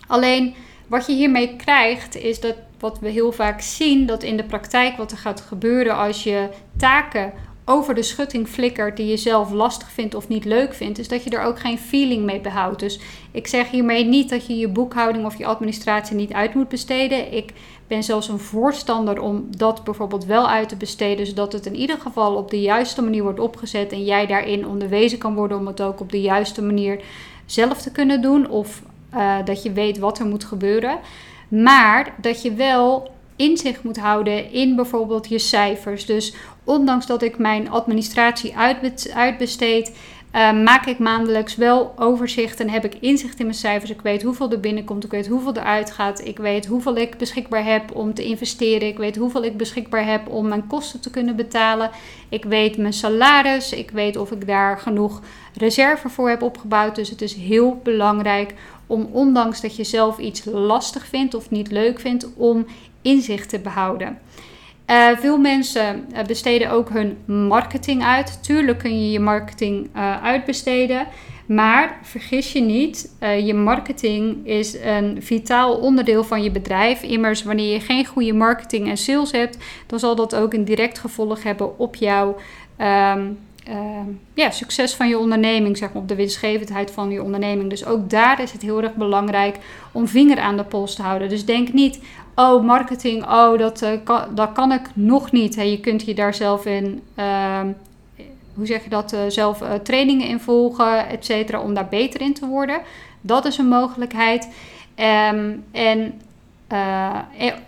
Alleen 0.07 0.55
wat 0.87 1.07
je 1.07 1.13
hiermee 1.13 1.57
krijgt, 1.57 2.17
is 2.17 2.41
dat 2.41 2.57
wat 2.79 2.99
we 2.99 3.09
heel 3.09 3.33
vaak 3.33 3.61
zien, 3.61 4.07
dat 4.07 4.23
in 4.23 4.37
de 4.37 4.45
praktijk 4.45 4.97
wat 4.97 5.11
er 5.11 5.19
gaat 5.19 5.41
gebeuren 5.41 5.97
als 5.97 6.23
je 6.23 6.49
taken 6.77 7.33
over 7.65 7.95
de 7.95 8.03
schutting 8.03 8.49
flikkert 8.49 8.97
die 8.97 9.07
je 9.07 9.17
zelf 9.17 9.51
lastig 9.51 9.91
vindt 9.91 10.15
of 10.15 10.29
niet 10.29 10.45
leuk 10.45 10.75
vindt, 10.75 10.99
is 10.99 11.09
dat 11.09 11.25
je 11.25 11.31
er 11.31 11.43
ook 11.43 11.59
geen 11.59 11.79
feeling 11.79 12.25
mee 12.25 12.41
behoudt. 12.41 12.81
Dus 12.81 13.01
ik 13.31 13.47
zeg 13.47 13.71
hiermee 13.71 14.05
niet 14.05 14.31
dat 14.31 14.47
je 14.47 14.57
je 14.57 14.69
boekhouding 14.69 15.25
of 15.25 15.39
je 15.39 15.47
administratie 15.47 16.17
niet 16.17 16.33
uit 16.33 16.55
moet 16.55 16.69
besteden. 16.69 17.33
Ik 17.33 17.53
ben 17.87 18.03
zelfs 18.03 18.29
een 18.29 18.39
voorstander 18.39 19.21
om 19.21 19.47
dat 19.57 19.85
bijvoorbeeld 19.85 20.25
wel 20.25 20.49
uit 20.49 20.69
te 20.69 20.77
besteden, 20.77 21.27
zodat 21.27 21.53
het 21.53 21.67
in 21.67 21.77
ieder 21.77 21.99
geval 21.99 22.35
op 22.35 22.51
de 22.51 22.61
juiste 22.61 23.03
manier 23.03 23.23
wordt 23.23 23.41
opgezet 23.41 23.93
en 23.93 24.05
jij 24.05 24.27
daarin 24.27 24.67
onderwezen 24.67 25.19
kan 25.19 25.35
worden 25.35 25.59
om 25.59 25.67
het 25.67 25.83
ook 25.83 26.01
op 26.01 26.11
de 26.11 26.21
juiste 26.21 26.63
manier 26.63 27.01
zelf 27.47 27.83
te 27.83 27.93
kunnen 27.93 28.23
doen 28.23 28.49
of 28.49 28.83
uh, 29.15 29.37
dat 29.45 29.63
je 29.63 29.73
weet 29.73 29.99
wat 29.99 30.19
er 30.19 30.27
moet 30.27 30.45
gebeuren. 30.45 30.99
Maar 31.49 32.15
dat 32.21 32.43
je 32.43 32.55
wel 32.55 33.14
inzicht 33.37 33.83
moet 33.83 33.99
houden 33.99 34.53
in 34.53 34.77
bijvoorbeeld 34.77 35.29
je 35.29 35.39
cijfers. 35.39 36.07
Dus 36.07 36.35
ondanks 36.65 37.07
dat 37.07 37.23
ik 37.23 37.39
mijn 37.39 37.71
administratie 37.71 38.55
uitbesteed, 39.15 39.93
uh, 40.35 40.53
maak 40.63 40.87
ik 40.87 40.99
maandelijks 40.99 41.55
wel 41.55 41.93
overzicht 41.97 42.61
en 42.61 42.71
heb 42.71 42.85
ik 42.85 42.95
inzicht 43.01 43.39
in 43.39 43.47
mijn 43.47 43.59
cijfers. 43.59 43.91
Ik 43.91 44.01
weet 44.01 44.23
hoeveel 44.23 44.51
er 44.51 44.61
binnenkomt, 44.61 45.05
ik 45.05 45.11
weet 45.11 45.27
hoeveel 45.27 45.55
er 45.55 45.63
uitgaat, 45.63 46.25
ik 46.27 46.39
weet 46.39 46.67
hoeveel 46.67 46.97
ik 46.97 47.19
beschikbaar 47.19 47.65
heb 47.65 47.95
om 47.95 48.15
te 48.15 48.25
investeren, 48.25 48.89
ik 48.89 48.99
weet 48.99 49.17
hoeveel 49.17 49.45
ik 49.45 49.57
beschikbaar 49.57 50.07
heb 50.07 50.29
om 50.29 50.49
mijn 50.49 50.67
kosten 50.67 51.01
te 51.01 51.11
kunnen 51.11 51.37
betalen. 51.37 51.91
Ik 52.29 52.45
weet 52.45 52.77
mijn 52.77 52.93
salaris, 52.93 53.73
ik 53.73 53.91
weet 53.91 54.17
of 54.17 54.31
ik 54.31 54.47
daar 54.47 54.79
genoeg 54.79 55.21
reserve 55.55 56.09
voor 56.09 56.29
heb 56.29 56.43
opgebouwd. 56.43 56.95
Dus 56.95 57.11
het 57.11 57.23
is 57.23 57.35
heel 57.35 57.81
belangrijk 57.83 58.55
om, 58.87 59.09
ondanks 59.13 59.61
dat 59.61 59.77
je 59.77 59.85
zelf 59.85 60.19
iets 60.19 60.45
lastig 60.45 61.07
vindt 61.07 61.35
of 61.35 61.51
niet 61.51 61.71
leuk 61.71 62.01
vindt, 62.01 62.29
om 62.37 62.67
inzicht 63.05 63.49
te 63.49 63.59
behouden. 63.59 64.19
Uh, 64.91 65.09
veel 65.17 65.39
mensen 65.39 66.07
uh, 66.13 66.23
besteden 66.23 66.71
ook 66.71 66.91
hun 66.91 67.17
marketing 67.27 68.05
uit. 68.05 68.43
Tuurlijk 68.43 68.79
kun 68.79 69.01
je 69.01 69.11
je 69.11 69.21
marketing 69.21 69.89
uh, 69.97 70.23
uitbesteden. 70.23 71.07
Maar 71.47 71.99
vergis 72.03 72.53
je 72.53 72.61
niet, 72.61 73.17
je 73.45 73.55
marketing 73.55 74.47
is 74.47 74.77
een 74.83 75.23
vitaal 75.23 75.75
onderdeel 75.75 76.25
van 76.25 76.43
je 76.43 76.51
bedrijf. 76.51 77.03
Immers, 77.03 77.43
wanneer 77.43 77.73
je 77.73 77.81
geen 77.81 78.07
goede 78.07 78.33
marketing 78.33 78.89
en 78.89 78.97
sales 78.97 79.33
hebt, 79.33 79.59
dan 79.87 79.99
zal 79.99 80.15
dat 80.17 80.35
ook 80.35 80.53
een 80.53 80.65
direct 80.65 80.99
gevolg 80.99 81.43
hebben 81.43 81.79
op 81.79 81.95
jouw 81.95 82.37
um, 82.79 83.39
ja, 84.35 84.51
succes 84.51 84.95
van 84.95 85.09
je 85.09 85.19
onderneming, 85.19 85.77
zeg 85.77 85.93
maar, 85.93 86.03
op 86.03 86.09
de 86.09 86.15
winstgevendheid 86.15 86.91
van 86.91 87.11
je 87.11 87.23
onderneming. 87.23 87.71
Dus 87.71 87.87
ook 87.87 88.11
daar 88.11 88.43
is 88.43 88.53
het 88.53 88.63
heel 88.63 88.83
erg 88.83 88.95
belangrijk 88.95 89.59
om 89.93 90.09
vinger 90.09 90.39
aan 90.39 90.57
de 90.57 90.65
pols 90.65 90.95
te 90.95 91.03
houden. 91.03 91.29
Dus 91.29 91.45
denk 91.45 91.73
niet, 91.73 92.01
oh, 92.35 92.65
marketing, 92.65 93.25
oh, 93.25 93.59
dat, 93.59 93.83
uh, 93.83 93.91
kan, 94.05 94.35
dat 94.35 94.53
kan 94.53 94.73
ik 94.73 94.91
nog 94.95 95.33
niet. 95.33 95.55
Je 95.55 95.81
kunt 95.81 96.05
je 96.05 96.15
daar 96.15 96.35
zelf 96.35 96.67
in, 96.67 97.03
uh, 97.19 97.61
hoe 98.55 98.67
zeg 98.67 98.85
je 98.85 98.91
dat, 98.91 99.13
uh, 99.13 99.21
zelf 99.29 99.63
uh, 99.63 99.73
trainingen 99.75 100.29
in 100.29 100.41
volgen, 100.41 101.09
et 101.09 101.25
cetera, 101.25 101.61
om 101.61 101.75
daar 101.75 101.89
beter 101.89 102.21
in 102.21 102.35
te 102.35 102.47
worden. 102.47 102.81
Dat 103.21 103.45
is 103.45 103.59
een 103.59 103.69
mogelijkheid. 103.69 104.49
Um, 105.33 105.65
en, 105.73 106.21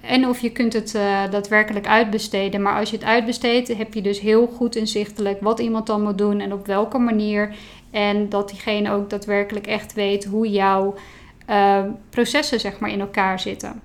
en 0.00 0.28
of 0.28 0.40
je 0.40 0.50
kunt 0.50 0.72
het 0.72 0.92
daadwerkelijk 1.30 1.86
uitbesteden. 1.86 2.62
Maar 2.62 2.78
als 2.78 2.90
je 2.90 2.96
het 2.96 3.04
uitbesteedt, 3.04 3.76
heb 3.76 3.94
je 3.94 4.02
dus 4.02 4.20
heel 4.20 4.46
goed 4.56 4.76
inzichtelijk 4.76 5.40
wat 5.40 5.60
iemand 5.60 5.86
dan 5.86 6.02
moet 6.02 6.18
doen 6.18 6.40
en 6.40 6.52
op 6.52 6.66
welke 6.66 6.98
manier. 6.98 7.54
En 7.90 8.28
dat 8.28 8.48
diegene 8.48 8.90
ook 8.90 9.10
daadwerkelijk 9.10 9.66
echt 9.66 9.94
weet 9.94 10.24
hoe 10.24 10.50
jouw 10.50 10.94
processen 12.10 12.60
zeg 12.60 12.78
maar, 12.78 12.90
in 12.90 13.00
elkaar 13.00 13.40
zitten. 13.40 13.80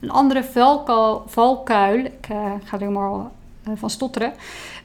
Een 0.00 0.10
andere 0.10 0.44
valkuil, 1.26 2.04
ik 2.04 2.28
uh, 2.30 2.36
ga 2.64 2.76
er 2.76 2.78
helemaal 2.78 3.32
uh, 3.68 3.74
van 3.76 3.90
stotteren, 3.90 4.32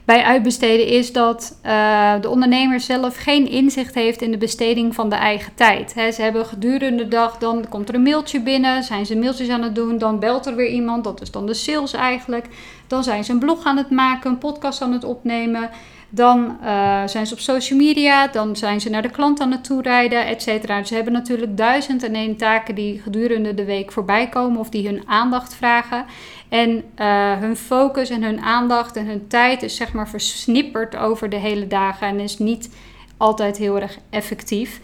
bij 0.04 0.22
uitbesteden 0.22 0.86
is 0.86 1.12
dat 1.12 1.58
uh, 1.66 2.20
de 2.20 2.28
ondernemer 2.28 2.80
zelf 2.80 3.16
geen 3.16 3.48
inzicht 3.48 3.94
heeft 3.94 4.22
in 4.22 4.30
de 4.30 4.38
besteding 4.38 4.94
van 4.94 5.08
de 5.08 5.14
eigen 5.14 5.54
tijd. 5.54 5.90
Ze 5.90 6.22
hebben 6.22 6.46
gedurende 6.46 7.02
de 7.02 7.08
dag, 7.08 7.38
dan 7.38 7.68
komt 7.68 7.88
er 7.88 7.94
een 7.94 8.02
mailtje 8.02 8.40
binnen, 8.40 8.82
zijn 8.82 9.06
ze 9.06 9.16
mailtjes 9.16 9.48
aan 9.48 9.62
het 9.62 9.74
doen, 9.74 9.98
dan 9.98 10.18
belt 10.18 10.46
er 10.46 10.54
weer 10.54 10.70
iemand, 10.70 11.04
dat 11.04 11.20
is 11.20 11.30
dan 11.30 11.46
de 11.46 11.54
sales 11.54 11.92
eigenlijk. 11.92 12.46
Dan 12.86 13.02
zijn 13.02 13.24
ze 13.24 13.32
een 13.32 13.38
blog 13.38 13.64
aan 13.64 13.76
het 13.76 13.90
maken, 13.90 14.30
een 14.30 14.38
podcast 14.38 14.82
aan 14.82 14.92
het 14.92 15.04
opnemen. 15.04 15.70
Dan 16.16 16.58
uh, 16.62 17.02
zijn 17.06 17.26
ze 17.26 17.34
op 17.34 17.40
social 17.40 17.78
media, 17.78 18.26
dan 18.26 18.56
zijn 18.56 18.80
ze 18.80 18.90
naar 18.90 19.02
de 19.02 19.10
klant 19.10 19.40
aan 19.40 19.52
het 19.52 19.64
toerijden, 19.64 20.26
et 20.26 20.42
cetera. 20.42 20.84
Ze 20.84 20.94
hebben 20.94 21.12
natuurlijk 21.12 21.56
duizend 21.56 22.02
en 22.02 22.14
één 22.14 22.36
taken 22.36 22.74
die 22.74 23.00
gedurende 23.00 23.54
de 23.54 23.64
week 23.64 23.92
voorbij 23.92 24.28
komen 24.28 24.60
of 24.60 24.68
die 24.68 24.86
hun 24.86 25.02
aandacht 25.06 25.54
vragen. 25.54 26.04
En 26.48 26.84
uh, 26.98 27.38
hun 27.38 27.56
focus 27.56 28.10
en 28.10 28.22
hun 28.22 28.40
aandacht 28.40 28.96
en 28.96 29.06
hun 29.06 29.26
tijd 29.28 29.62
is 29.62 29.76
zeg 29.76 29.92
maar 29.92 30.08
versnipperd 30.08 30.96
over 30.96 31.28
de 31.28 31.36
hele 31.36 31.66
dagen 31.66 32.08
en 32.08 32.20
is 32.20 32.38
niet 32.38 32.74
altijd 33.16 33.56
heel 33.56 33.80
erg 33.80 33.98
effectief. 34.10 34.80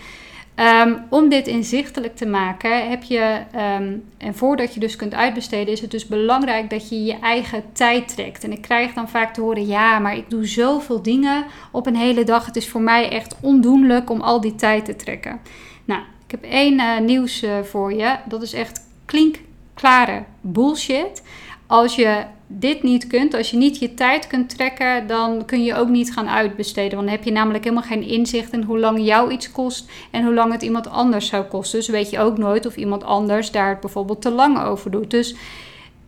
Um, 0.62 1.02
om 1.08 1.28
dit 1.28 1.46
inzichtelijk 1.46 2.16
te 2.16 2.26
maken 2.26 2.88
heb 2.90 3.02
je, 3.02 3.40
um, 3.54 4.04
en 4.18 4.34
voordat 4.34 4.74
je 4.74 4.80
dus 4.80 4.96
kunt 4.96 5.14
uitbesteden, 5.14 5.72
is 5.72 5.80
het 5.80 5.90
dus 5.90 6.06
belangrijk 6.06 6.70
dat 6.70 6.88
je 6.88 7.04
je 7.04 7.18
eigen 7.18 7.62
tijd 7.72 8.14
trekt. 8.14 8.44
En 8.44 8.52
ik 8.52 8.62
krijg 8.62 8.92
dan 8.92 9.08
vaak 9.08 9.34
te 9.34 9.40
horen, 9.40 9.66
ja, 9.66 9.98
maar 9.98 10.16
ik 10.16 10.30
doe 10.30 10.46
zoveel 10.46 11.02
dingen 11.02 11.44
op 11.72 11.86
een 11.86 11.96
hele 11.96 12.24
dag. 12.24 12.46
Het 12.46 12.56
is 12.56 12.68
voor 12.68 12.80
mij 12.80 13.10
echt 13.10 13.36
ondoenlijk 13.40 14.10
om 14.10 14.20
al 14.20 14.40
die 14.40 14.54
tijd 14.54 14.84
te 14.84 14.96
trekken. 14.96 15.40
Nou, 15.84 16.00
ik 16.00 16.30
heb 16.30 16.42
één 16.42 16.74
uh, 16.74 16.98
nieuws 16.98 17.42
uh, 17.42 17.62
voor 17.62 17.92
je. 17.92 18.16
Dat 18.24 18.42
is 18.42 18.52
echt 18.52 18.80
klinkklare 19.04 20.24
bullshit. 20.40 21.22
Als 21.66 21.94
je 21.96 22.24
dit 22.58 22.82
niet 22.82 23.06
kunt, 23.06 23.34
als 23.34 23.50
je 23.50 23.56
niet 23.56 23.78
je 23.78 23.94
tijd 23.94 24.26
kunt 24.26 24.56
trekken, 24.56 25.06
dan 25.06 25.44
kun 25.44 25.64
je 25.64 25.74
ook 25.74 25.88
niet 25.88 26.12
gaan 26.12 26.28
uitbesteden. 26.28 26.94
Want 26.96 27.02
dan 27.08 27.16
heb 27.16 27.24
je 27.24 27.32
namelijk 27.32 27.64
helemaal 27.64 27.86
geen 27.88 28.02
inzicht 28.02 28.52
in 28.52 28.62
hoe 28.62 28.78
lang 28.78 29.04
jou 29.04 29.32
iets 29.32 29.52
kost 29.52 29.90
en 30.10 30.24
hoe 30.24 30.34
lang 30.34 30.52
het 30.52 30.62
iemand 30.62 30.88
anders 30.90 31.26
zou 31.26 31.44
kosten. 31.44 31.78
Dus 31.78 31.88
weet 31.88 32.10
je 32.10 32.18
ook 32.18 32.38
nooit 32.38 32.66
of 32.66 32.76
iemand 32.76 33.04
anders 33.04 33.50
daar 33.50 33.68
het 33.68 33.80
bijvoorbeeld 33.80 34.22
te 34.22 34.30
lang 34.30 34.62
over 34.62 34.90
doet. 34.90 35.10
Dus 35.10 35.34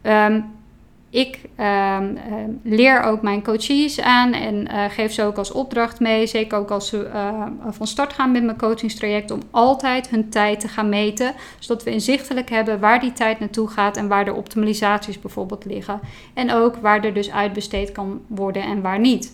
um, 0.03 0.45
ik 1.15 1.39
uh, 1.61 1.99
leer 2.63 3.03
ook 3.03 3.23
mijn 3.23 3.43
coaches 3.43 4.01
aan 4.01 4.33
en 4.33 4.55
uh, 4.55 4.85
geef 4.89 5.13
ze 5.13 5.23
ook 5.23 5.37
als 5.37 5.53
opdracht 5.53 6.01
mee. 6.01 6.27
Zeker 6.27 6.59
ook 6.59 6.71
als 6.71 6.89
ze 6.89 7.11
uh, 7.15 7.45
van 7.69 7.87
start 7.87 8.13
gaan 8.13 8.33
met 8.33 8.45
mijn 8.45 8.59
coachingstraject. 8.59 9.31
Om 9.31 9.41
altijd 9.51 10.09
hun 10.09 10.29
tijd 10.29 10.61
te 10.61 10.69
gaan 10.69 10.89
meten. 10.89 11.35
Zodat 11.59 11.83
we 11.83 11.91
inzichtelijk 11.91 12.51
hebben 12.51 12.81
waar 12.81 13.01
die 13.01 13.13
tijd 13.13 13.41
naartoe 13.41 13.69
gaat. 13.69 13.97
En 13.97 14.09
waar 14.09 14.25
de 14.25 14.33
optimalisaties 14.33 15.21
bijvoorbeeld 15.21 15.65
liggen. 15.65 16.01
En 16.35 16.53
ook 16.53 16.77
waar 16.77 17.05
er 17.05 17.15
dus 17.15 17.31
uitbesteed 17.31 17.93
kan 17.93 18.21
worden 18.27 18.63
en 18.63 18.83
waar 18.83 19.01
niet. 19.01 19.33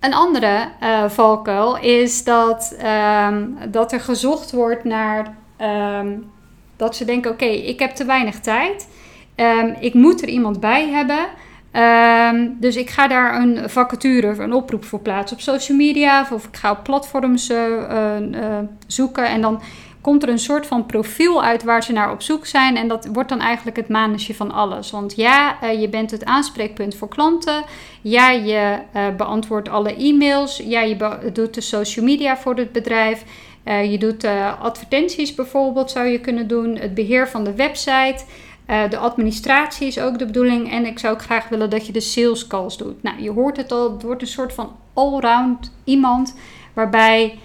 Een 0.00 0.14
andere 0.14 0.68
uh, 0.82 1.08
valkuil 1.08 1.78
is 1.78 2.24
dat, 2.24 2.76
um, 3.28 3.58
dat 3.70 3.92
er 3.92 4.00
gezocht 4.00 4.52
wordt 4.52 4.84
naar 4.84 5.36
dat 6.76 6.96
ze 6.96 7.04
denken: 7.04 7.30
oké, 7.30 7.44
ik 7.44 7.78
heb 7.78 7.90
te 7.90 8.04
weinig 8.04 8.40
tijd. 8.40 8.86
Um, 9.36 9.76
ik 9.80 9.94
moet 9.94 10.22
er 10.22 10.28
iemand 10.28 10.60
bij 10.60 10.88
hebben. 10.88 11.26
Um, 11.72 12.56
dus 12.60 12.76
ik 12.76 12.90
ga 12.90 13.08
daar 13.08 13.40
een 13.40 13.70
vacature 13.70 14.30
of 14.30 14.38
een 14.38 14.52
oproep 14.52 14.84
voor 14.84 15.00
plaatsen 15.00 15.36
op 15.36 15.42
social 15.42 15.78
media. 15.78 16.26
Of 16.32 16.46
ik 16.46 16.56
ga 16.56 16.70
op 16.70 16.82
platforms 16.82 17.50
uh, 17.50 17.58
uh, 18.30 18.58
zoeken. 18.86 19.26
En 19.26 19.40
dan 19.40 19.62
komt 20.00 20.22
er 20.22 20.28
een 20.28 20.38
soort 20.38 20.66
van 20.66 20.86
profiel 20.86 21.44
uit 21.44 21.62
waar 21.62 21.82
ze 21.82 21.92
naar 21.92 22.12
op 22.12 22.22
zoek 22.22 22.46
zijn. 22.46 22.76
En 22.76 22.88
dat 22.88 23.08
wordt 23.12 23.28
dan 23.28 23.40
eigenlijk 23.40 23.76
het 23.76 23.88
manusje 23.88 24.34
van 24.34 24.52
alles. 24.52 24.90
Want 24.90 25.16
ja, 25.16 25.56
uh, 25.62 25.80
je 25.80 25.88
bent 25.88 26.10
het 26.10 26.24
aanspreekpunt 26.24 26.94
voor 26.94 27.08
klanten. 27.08 27.64
Ja, 28.02 28.30
je 28.30 28.78
beantwoordt 29.16 29.68
alle 29.68 29.94
e-mails. 29.96 30.56
Ja, 30.56 30.80
je 30.80 31.30
doet 31.32 31.54
de 31.54 31.60
social 31.60 32.04
media 32.04 32.36
voor 32.36 32.56
het 32.56 32.72
bedrijf. 32.72 33.24
je 33.64 33.96
doet 33.98 34.24
advertenties 34.60 35.34
bijvoorbeeld, 35.34 35.90
zou 35.90 36.06
je 36.06 36.20
kunnen 36.20 36.48
doen. 36.48 36.76
Het 36.76 36.94
beheer 36.94 37.28
van 37.28 37.44
de 37.44 37.54
website. 37.54 38.24
Uh, 38.72 38.90
de 38.90 38.96
administratie 38.96 39.86
is 39.86 40.00
ook 40.00 40.18
de 40.18 40.26
bedoeling. 40.26 40.70
En 40.70 40.86
ik 40.86 40.98
zou 40.98 41.14
ook 41.14 41.22
graag 41.22 41.48
willen 41.48 41.70
dat 41.70 41.86
je 41.86 41.92
de 41.92 42.00
sales 42.00 42.46
calls 42.46 42.76
doet. 42.76 43.02
Nou, 43.02 43.22
je 43.22 43.30
hoort 43.30 43.56
het 43.56 43.72
al. 43.72 43.92
Het 43.92 44.02
wordt 44.02 44.22
een 44.22 44.28
soort 44.28 44.52
van 44.52 44.76
allround 44.92 45.72
iemand. 45.84 46.34
Waarbij 46.72 47.38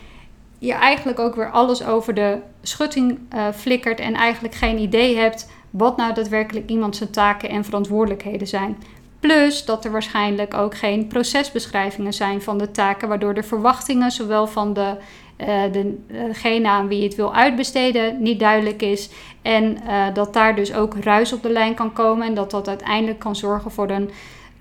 je 0.60 0.74
eigenlijk 0.74 1.19
ook 1.19 1.36
weer 1.36 1.51
alles 1.51 1.86
over 1.86 2.13
de 2.13 2.39
schutting 2.62 3.19
uh, 3.36 3.48
flikkert. 3.53 4.00
En 4.00 4.13
eigenlijk 4.13 4.55
geen 4.55 4.79
idee 4.79 5.17
hebt 5.17 5.50
wat 5.69 5.98
nou 5.98 6.13
daadwerkelijk 6.13 6.69
iemand 6.69 6.96
zijn 6.96 7.12
taken 7.12 7.50
en 7.50 7.65
verantwoordelijkheden 7.65 8.48
zijn. 8.48 8.77
Plus 9.20 9.66
dat 9.66 9.86
er 9.86 9.92
waarschijnlijk 9.92 10.54
ook 10.54 10.78
geen 10.78 11.08
procesbeschrijvingen 11.08 12.14
zijn 12.14 12.42
van 12.42 12.58
de 12.58 12.72
taken. 12.72 13.08
Waardoor 13.08 13.34
de 13.34 13.44
verwachtingen 13.44 14.12
zowel 14.12 14.48
van 14.48 14.74
de 14.74 14.96
uh, 15.38 15.62
degene 16.08 16.68
aan 16.68 16.88
wie 16.88 16.98
je 16.98 17.04
het 17.04 17.16
wil 17.16 17.36
uitbesteden 17.36 18.22
niet 18.22 18.40
duidelijk 18.40 18.82
is. 18.82 19.10
En 19.42 19.78
uh, 19.86 20.14
dat 20.14 20.34
daar 20.34 20.56
dus 20.56 20.74
ook 20.74 20.96
ruis 20.96 21.34
op 21.34 21.44
de 21.44 21.50
lijn 21.50 21.74
kan 21.74 21.94
komen. 21.94 22.28
En 22.28 22.34
dat 22.34 22.52
dat 22.52 22.68
uiteindelijk 22.68 23.20
kan 23.20 23.36
zorgen 23.36 23.72
voor 23.72 23.90
een 23.90 24.10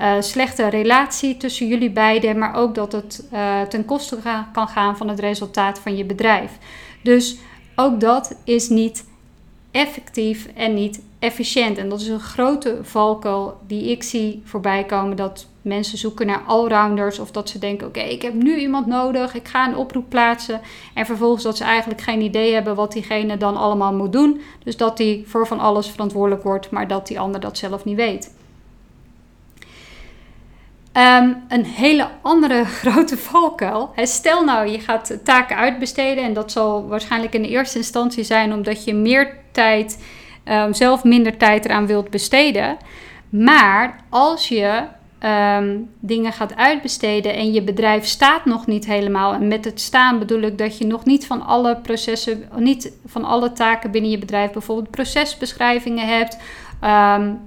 uh, 0.00 0.12
slechte 0.20 0.68
relatie 0.68 1.36
tussen 1.36 1.66
jullie 1.66 1.90
beiden. 1.90 2.38
Maar 2.38 2.54
ook 2.54 2.74
dat 2.74 2.92
het 2.92 3.28
ten 3.68 3.84
koste 3.84 4.18
kan 4.52 4.68
gaan 4.68 4.96
van 4.96 5.08
het 5.08 5.20
resultaat 5.20 5.78
van 5.78 5.96
je 5.96 6.04
bedrijf. 6.04 6.50
Dus 7.02 7.36
ook 7.76 8.00
dat 8.00 8.36
is 8.44 8.68
niet 8.68 9.04
effectief 9.70 10.48
en 10.54 10.74
niet 10.74 11.00
efficiënt. 11.26 11.78
En 11.78 11.88
dat 11.88 12.00
is 12.00 12.08
een 12.08 12.20
grote 12.20 12.78
valkuil 12.82 13.58
die 13.66 13.90
ik 13.90 14.02
zie 14.02 14.42
voorbij 14.44 14.84
komen. 14.84 15.16
Dat 15.16 15.46
mensen 15.62 15.98
zoeken 15.98 16.26
naar 16.26 16.42
allrounders 16.46 17.18
of 17.18 17.30
dat 17.30 17.48
ze 17.48 17.58
denken: 17.58 17.86
oké, 17.86 18.00
ik 18.00 18.22
heb 18.22 18.34
nu 18.34 18.56
iemand 18.56 18.86
nodig, 18.86 19.34
ik 19.34 19.48
ga 19.48 19.68
een 19.68 19.76
oproep 19.76 20.08
plaatsen. 20.08 20.60
En 20.94 21.06
vervolgens 21.06 21.42
dat 21.42 21.56
ze 21.56 21.64
eigenlijk 21.64 22.00
geen 22.00 22.20
idee 22.20 22.52
hebben 22.52 22.74
wat 22.74 22.92
diegene 22.92 23.36
dan 23.36 23.56
allemaal 23.56 23.94
moet 23.94 24.12
doen. 24.12 24.40
Dus 24.64 24.76
dat 24.76 24.96
die 24.96 25.24
voor 25.26 25.46
van 25.46 25.60
alles 25.60 25.88
verantwoordelijk 25.88 26.42
wordt, 26.42 26.70
maar 26.70 26.88
dat 26.88 27.06
die 27.06 27.20
ander 27.20 27.40
dat 27.40 27.58
zelf 27.58 27.84
niet 27.84 27.96
weet. 27.96 28.34
Um, 30.96 31.44
een 31.48 31.64
hele 31.64 32.08
andere 32.22 32.64
grote 32.80 33.16
valkuil. 33.16 33.92
Stel 33.96 34.44
nou, 34.44 34.68
je 34.68 34.80
gaat 34.80 35.18
taken 35.24 35.56
uitbesteden 35.56 36.24
en 36.24 36.32
dat 36.32 36.52
zal 36.52 36.88
waarschijnlijk 36.88 37.34
in 37.34 37.42
de 37.42 37.48
eerste 37.48 37.78
instantie 37.78 38.24
zijn 38.24 38.52
omdat 38.52 38.84
je 38.84 38.94
meer 38.94 39.36
tijd, 39.52 39.98
um, 40.48 40.74
zelf 40.74 41.04
minder 41.04 41.36
tijd 41.36 41.64
eraan 41.64 41.86
wilt 41.86 42.10
besteden. 42.10 42.76
Maar 43.28 44.00
als 44.08 44.48
je 44.48 44.82
um, 45.58 45.90
dingen 46.00 46.32
gaat 46.32 46.56
uitbesteden 46.56 47.34
en 47.34 47.52
je 47.52 47.62
bedrijf 47.62 48.04
staat 48.04 48.44
nog 48.44 48.66
niet 48.66 48.86
helemaal. 48.86 49.32
En 49.32 49.48
met 49.48 49.64
het 49.64 49.80
staan 49.80 50.18
bedoel 50.18 50.40
ik 50.40 50.58
dat 50.58 50.78
je 50.78 50.86
nog 50.86 51.04
niet 51.04 51.26
van 51.26 51.46
alle 51.46 51.76
processen, 51.76 52.48
niet 52.56 52.92
van 53.06 53.24
alle 53.24 53.52
taken 53.52 53.90
binnen 53.90 54.10
je 54.10 54.18
bedrijf, 54.18 54.52
bijvoorbeeld 54.52 54.90
procesbeschrijvingen 54.90 56.06
hebt. 56.06 56.38
Um, 56.84 57.40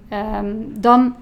dan 0.82 1.16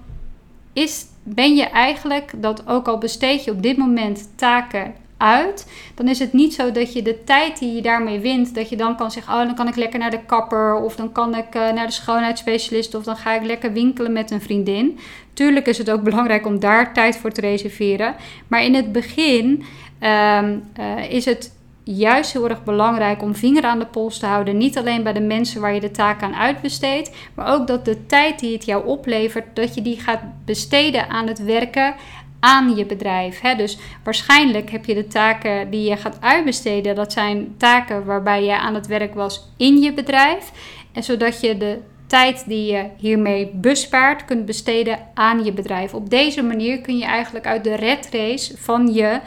is, 0.73 1.05
ben 1.23 1.55
je 1.55 1.63
eigenlijk 1.63 2.31
dat 2.35 2.67
ook 2.67 2.87
al 2.87 2.97
besteed 2.97 3.43
je 3.43 3.51
op 3.51 3.61
dit 3.61 3.77
moment 3.77 4.29
taken 4.35 4.93
uit, 5.17 5.67
dan 5.95 6.07
is 6.07 6.19
het 6.19 6.33
niet 6.33 6.53
zo 6.53 6.71
dat 6.71 6.93
je 6.93 7.01
de 7.01 7.23
tijd 7.23 7.59
die 7.59 7.75
je 7.75 7.81
daarmee 7.81 8.19
wint, 8.19 8.55
dat 8.55 8.69
je 8.69 8.75
dan 8.75 8.95
kan 8.95 9.11
zeggen: 9.11 9.33
Oh, 9.33 9.39
dan 9.39 9.55
kan 9.55 9.67
ik 9.67 9.75
lekker 9.75 9.99
naar 9.99 10.11
de 10.11 10.25
kapper, 10.25 10.75
of 10.75 10.95
dan 10.95 11.11
kan 11.11 11.35
ik 11.35 11.55
uh, 11.55 11.71
naar 11.71 11.85
de 11.85 11.91
schoonheidsspecialist, 11.91 12.95
of 12.95 13.03
dan 13.03 13.15
ga 13.15 13.33
ik 13.33 13.43
lekker 13.43 13.73
winkelen 13.73 14.13
met 14.13 14.31
een 14.31 14.41
vriendin. 14.41 14.99
Tuurlijk 15.33 15.67
is 15.67 15.77
het 15.77 15.91
ook 15.91 16.03
belangrijk 16.09 16.45
om 16.45 16.59
daar 16.59 16.93
tijd 16.93 17.17
voor 17.17 17.31
te 17.31 17.41
reserveren. 17.41 18.15
Maar 18.47 18.63
in 18.63 18.75
het 18.75 18.91
begin 18.91 19.63
um, 20.01 20.63
uh, 20.79 21.11
is 21.11 21.25
het 21.25 21.55
juist 21.83 22.33
heel 22.33 22.49
erg 22.49 22.63
belangrijk 22.63 23.21
om 23.21 23.35
vinger 23.35 23.63
aan 23.63 23.79
de 23.79 23.85
pols 23.85 24.19
te 24.19 24.25
houden. 24.25 24.57
Niet 24.57 24.77
alleen 24.77 25.03
bij 25.03 25.13
de 25.13 25.19
mensen 25.19 25.61
waar 25.61 25.73
je 25.73 25.79
de 25.79 25.91
taak 25.91 26.21
aan 26.21 26.35
uitbesteedt, 26.35 27.11
maar 27.33 27.53
ook 27.53 27.67
dat 27.67 27.85
de 27.85 28.05
tijd 28.05 28.39
die 28.39 28.53
het 28.53 28.65
jou 28.65 28.85
oplevert, 28.85 29.55
dat 29.55 29.75
je 29.75 29.81
die 29.81 29.99
gaat 29.99 30.21
besteden 30.45 31.09
aan 31.09 31.27
het 31.27 31.43
werken 31.43 31.95
aan 32.39 32.75
je 32.75 32.85
bedrijf. 32.85 33.41
Hè? 33.41 33.55
Dus 33.55 33.77
waarschijnlijk 34.03 34.69
heb 34.69 34.85
je 34.85 34.93
de 34.93 35.07
taken 35.07 35.69
die 35.69 35.89
je 35.89 35.97
gaat 35.97 36.21
uitbesteden, 36.21 36.95
dat 36.95 37.13
zijn 37.13 37.55
taken 37.57 38.05
waarbij 38.05 38.43
je 38.43 38.57
aan 38.57 38.75
het 38.75 38.87
werk 38.87 39.13
was 39.13 39.49
in 39.57 39.77
je 39.81 39.93
bedrijf. 39.93 40.51
En 40.93 41.03
zodat 41.03 41.41
je 41.41 41.57
de 41.57 41.79
tijd 42.07 42.43
die 42.47 42.71
je 42.71 42.85
hiermee 42.97 43.51
bespaart 43.53 44.25
kunt 44.25 44.45
besteden 44.45 44.99
aan 45.13 45.43
je 45.43 45.53
bedrijf. 45.53 45.93
Op 45.93 46.09
deze 46.09 46.43
manier 46.43 46.81
kun 46.81 46.97
je 46.97 47.05
eigenlijk 47.05 47.45
uit 47.45 47.63
de 47.63 47.75
red 47.75 48.09
race 48.11 48.57
van 48.57 48.93
je 48.93 49.19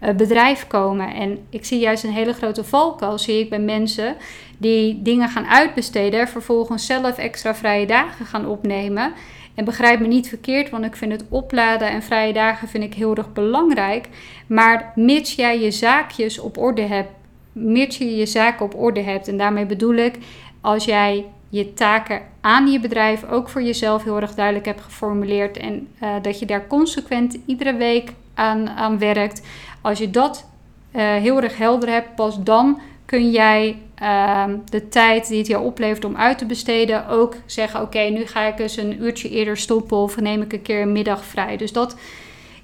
uh, 0.00 0.10
bedrijf 0.10 0.66
komen. 0.66 1.14
En 1.14 1.38
ik 1.50 1.64
zie 1.64 1.78
juist 1.78 2.04
een 2.04 2.12
hele 2.12 2.32
grote 2.32 2.64
valkuil, 2.64 3.18
zie 3.18 3.40
ik 3.40 3.50
bij 3.50 3.58
mensen 3.58 4.16
die 4.58 5.02
dingen 5.02 5.28
gaan 5.28 5.46
uitbesteden, 5.46 6.28
vervolgens 6.28 6.86
zelf 6.86 7.18
extra 7.18 7.54
vrije 7.54 7.86
dagen 7.86 8.26
gaan 8.26 8.46
opnemen. 8.46 9.12
En 9.56 9.64
begrijp 9.64 10.00
me 10.00 10.06
niet 10.06 10.28
verkeerd, 10.28 10.70
want 10.70 10.84
ik 10.84 10.96
vind 10.96 11.12
het 11.12 11.24
opladen 11.28 11.88
en 11.88 12.02
vrije 12.02 12.32
dagen 12.32 12.68
vind 12.68 12.84
ik 12.84 12.94
heel 12.94 13.14
erg 13.14 13.32
belangrijk. 13.32 14.08
Maar 14.46 14.92
mits 14.94 15.34
jij 15.34 15.60
je 15.60 15.70
zaakjes 15.70 16.38
op 16.38 16.58
orde 16.58 16.82
hebt, 16.82 17.10
mits 17.52 17.98
je 17.98 18.16
je 18.16 18.26
zaken 18.26 18.64
op 18.64 18.74
orde 18.74 19.00
hebt, 19.00 19.28
en 19.28 19.36
daarmee 19.36 19.66
bedoel 19.66 19.94
ik, 19.94 20.18
als 20.60 20.84
jij 20.84 21.24
je 21.48 21.74
taken 21.74 22.22
aan 22.40 22.66
je 22.66 22.80
bedrijf 22.80 23.24
ook 23.30 23.48
voor 23.48 23.62
jezelf 23.62 24.04
heel 24.04 24.20
erg 24.20 24.34
duidelijk 24.34 24.66
hebt 24.66 24.80
geformuleerd. 24.80 25.56
En 25.56 25.88
uh, 26.02 26.08
dat 26.22 26.38
je 26.38 26.46
daar 26.46 26.66
consequent 26.66 27.38
iedere 27.46 27.74
week 27.74 28.12
aan, 28.34 28.68
aan 28.68 28.98
werkt. 28.98 29.42
Als 29.80 29.98
je 29.98 30.10
dat 30.10 30.48
uh, 30.92 31.02
heel 31.02 31.42
erg 31.42 31.56
helder 31.56 31.88
hebt, 31.88 32.14
pas 32.14 32.42
dan 32.42 32.80
kun 33.04 33.30
jij 33.30 33.76
uh, 34.02 34.44
de 34.64 34.88
tijd 34.88 35.28
die 35.28 35.38
het 35.38 35.46
jou 35.46 35.64
oplevert 35.64 36.04
om 36.04 36.16
uit 36.16 36.38
te 36.38 36.46
besteden 36.46 37.08
ook 37.08 37.34
zeggen: 37.46 37.82
Oké, 37.82 37.98
nu 37.98 38.26
ga 38.26 38.42
ik 38.42 38.56
dus 38.56 38.76
een 38.76 39.02
uurtje 39.02 39.28
eerder 39.28 39.56
stoppen 39.56 39.96
of 39.96 40.20
neem 40.20 40.42
ik 40.42 40.52
een 40.52 40.62
keer 40.62 40.82
een 40.82 40.92
middag 40.92 41.24
vrij. 41.24 41.56
Dus 41.56 41.72
dat 41.72 41.96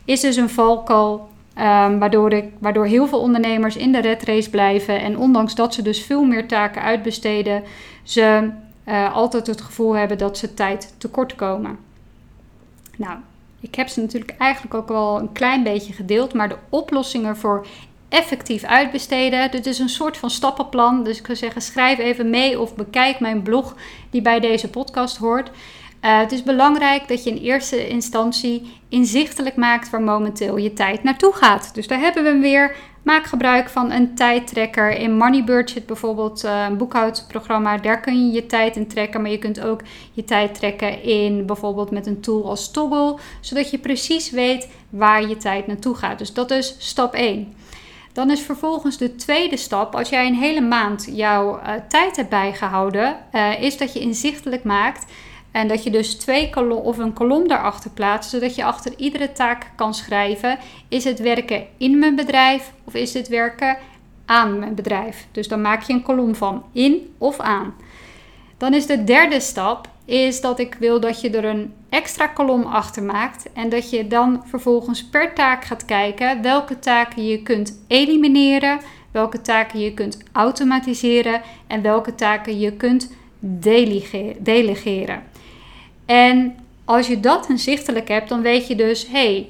is 0.04 0.20
dus 0.20 0.36
een 0.36 0.50
valkuil. 0.50 1.30
Um, 1.58 1.98
waardoor, 1.98 2.32
ik, 2.32 2.44
waardoor 2.58 2.86
heel 2.86 3.06
veel 3.06 3.20
ondernemers 3.20 3.76
in 3.76 3.92
de 3.92 4.00
red 4.00 4.22
race 4.22 4.50
blijven. 4.50 5.00
En 5.00 5.18
ondanks 5.18 5.54
dat 5.54 5.74
ze 5.74 5.82
dus 5.82 6.02
veel 6.02 6.24
meer 6.24 6.48
taken 6.48 6.82
uitbesteden, 6.82 7.62
ze 8.02 8.50
uh, 8.88 9.14
altijd 9.14 9.46
het 9.46 9.60
gevoel 9.60 9.96
hebben 9.96 10.18
dat 10.18 10.38
ze 10.38 10.54
tijd 10.54 10.94
tekort 10.98 11.34
komen. 11.34 11.78
Nou, 12.96 13.18
ik 13.60 13.74
heb 13.74 13.88
ze 13.88 14.00
natuurlijk 14.00 14.34
eigenlijk 14.38 14.74
ook 14.74 14.88
wel 14.88 15.18
een 15.18 15.32
klein 15.32 15.62
beetje 15.62 15.92
gedeeld, 15.92 16.34
maar 16.34 16.48
de 16.48 16.56
oplossingen 16.68 17.36
voor 17.36 17.66
effectief 18.12 18.64
uitbesteden. 18.64 19.50
Dit 19.50 19.66
is 19.66 19.78
een 19.78 19.88
soort 19.88 20.16
van 20.16 20.30
stappenplan. 20.30 21.04
Dus 21.04 21.18
ik 21.18 21.26
zou 21.26 21.38
zeggen, 21.38 21.62
schrijf 21.62 21.98
even 21.98 22.30
mee 22.30 22.60
of 22.60 22.74
bekijk 22.74 23.20
mijn 23.20 23.42
blog 23.42 23.76
die 24.10 24.22
bij 24.22 24.40
deze 24.40 24.70
podcast 24.70 25.16
hoort. 25.16 25.48
Uh, 25.48 26.18
het 26.18 26.32
is 26.32 26.42
belangrijk 26.42 27.08
dat 27.08 27.24
je 27.24 27.30
in 27.30 27.42
eerste 27.42 27.88
instantie 27.88 28.80
inzichtelijk 28.88 29.56
maakt 29.56 29.90
waar 29.90 30.02
momenteel 30.02 30.56
je 30.56 30.72
tijd 30.72 31.02
naartoe 31.02 31.32
gaat. 31.32 31.74
Dus 31.74 31.86
daar 31.86 32.00
hebben 32.00 32.22
we 32.22 32.28
hem 32.28 32.40
weer. 32.40 32.76
Maak 33.02 33.24
gebruik 33.24 33.68
van 33.68 33.90
een 33.90 34.14
tijdtrekker. 34.14 34.90
In 34.90 35.16
Money 35.16 35.44
Budget 35.44 35.86
bijvoorbeeld, 35.86 36.44
uh, 36.44 36.66
een 36.68 36.76
boekhoudprogramma, 36.76 37.78
daar 37.78 38.00
kun 38.00 38.26
je 38.26 38.32
je 38.32 38.46
tijd 38.46 38.76
in 38.76 38.88
trekken. 38.88 39.22
Maar 39.22 39.30
je 39.30 39.38
kunt 39.38 39.60
ook 39.60 39.80
je 40.12 40.24
tijd 40.24 40.54
trekken 40.54 41.02
in 41.02 41.46
bijvoorbeeld 41.46 41.90
met 41.90 42.06
een 42.06 42.20
tool 42.20 42.48
als 42.48 42.70
Toggle, 42.70 43.18
zodat 43.40 43.70
je 43.70 43.78
precies 43.78 44.30
weet 44.30 44.68
waar 44.90 45.28
je 45.28 45.36
tijd 45.36 45.66
naartoe 45.66 45.94
gaat. 45.94 46.18
Dus 46.18 46.32
dat 46.32 46.50
is 46.50 46.74
stap 46.78 47.14
1. 47.14 47.54
Dan 48.12 48.30
is 48.30 48.40
vervolgens 48.40 48.98
de 48.98 49.14
tweede 49.14 49.56
stap, 49.56 49.94
als 49.94 50.08
jij 50.08 50.26
een 50.26 50.34
hele 50.34 50.60
maand 50.60 51.08
jouw 51.10 51.58
uh, 51.58 51.72
tijd 51.88 52.16
hebt 52.16 52.28
bijgehouden, 52.28 53.16
uh, 53.32 53.62
is 53.62 53.76
dat 53.76 53.92
je 53.92 54.00
inzichtelijk 54.00 54.64
maakt 54.64 55.12
en 55.50 55.68
dat 55.68 55.84
je 55.84 55.90
dus 55.90 56.14
twee 56.14 56.50
kolom 56.50 56.78
of 56.78 56.98
een 56.98 57.12
kolom 57.12 57.48
daarachter 57.48 57.90
plaatst, 57.90 58.30
zodat 58.30 58.54
je 58.54 58.64
achter 58.64 58.92
iedere 58.96 59.32
taak 59.32 59.70
kan 59.76 59.94
schrijven: 59.94 60.58
is 60.88 61.04
het 61.04 61.18
werken 61.18 61.66
in 61.76 61.98
mijn 61.98 62.14
bedrijf 62.14 62.72
of 62.84 62.94
is 62.94 63.14
het 63.14 63.28
werken 63.28 63.76
aan 64.26 64.58
mijn 64.58 64.74
bedrijf? 64.74 65.26
Dus 65.32 65.48
dan 65.48 65.60
maak 65.60 65.82
je 65.82 65.92
een 65.92 66.02
kolom 66.02 66.34
van 66.34 66.64
in 66.72 67.14
of 67.18 67.40
aan. 67.40 67.74
Dan 68.56 68.74
is 68.74 68.86
de 68.86 69.04
derde 69.04 69.40
stap 69.40 69.88
is 70.04 70.40
dat 70.40 70.58
ik 70.58 70.74
wil 70.74 71.00
dat 71.00 71.20
je 71.20 71.30
er 71.30 71.44
een 71.44 71.72
extra 71.88 72.26
kolom 72.26 72.62
achter 72.62 73.02
maakt 73.02 73.52
en 73.52 73.68
dat 73.68 73.90
je 73.90 74.06
dan 74.06 74.42
vervolgens 74.46 75.04
per 75.04 75.34
taak 75.34 75.64
gaat 75.64 75.84
kijken 75.84 76.42
welke 76.42 76.78
taken 76.78 77.26
je 77.26 77.42
kunt 77.42 77.84
elimineren, 77.86 78.80
welke 79.10 79.40
taken 79.40 79.80
je 79.80 79.94
kunt 79.94 80.18
automatiseren 80.32 81.42
en 81.66 81.82
welke 81.82 82.14
taken 82.14 82.58
je 82.58 82.72
kunt 82.72 83.12
delegeren. 84.38 85.22
En 86.06 86.56
als 86.84 87.06
je 87.06 87.20
dat 87.20 87.48
inzichtelijk 87.48 88.08
hebt, 88.08 88.28
dan 88.28 88.42
weet 88.42 88.66
je 88.66 88.74
dus, 88.74 89.06
hey, 89.08 89.48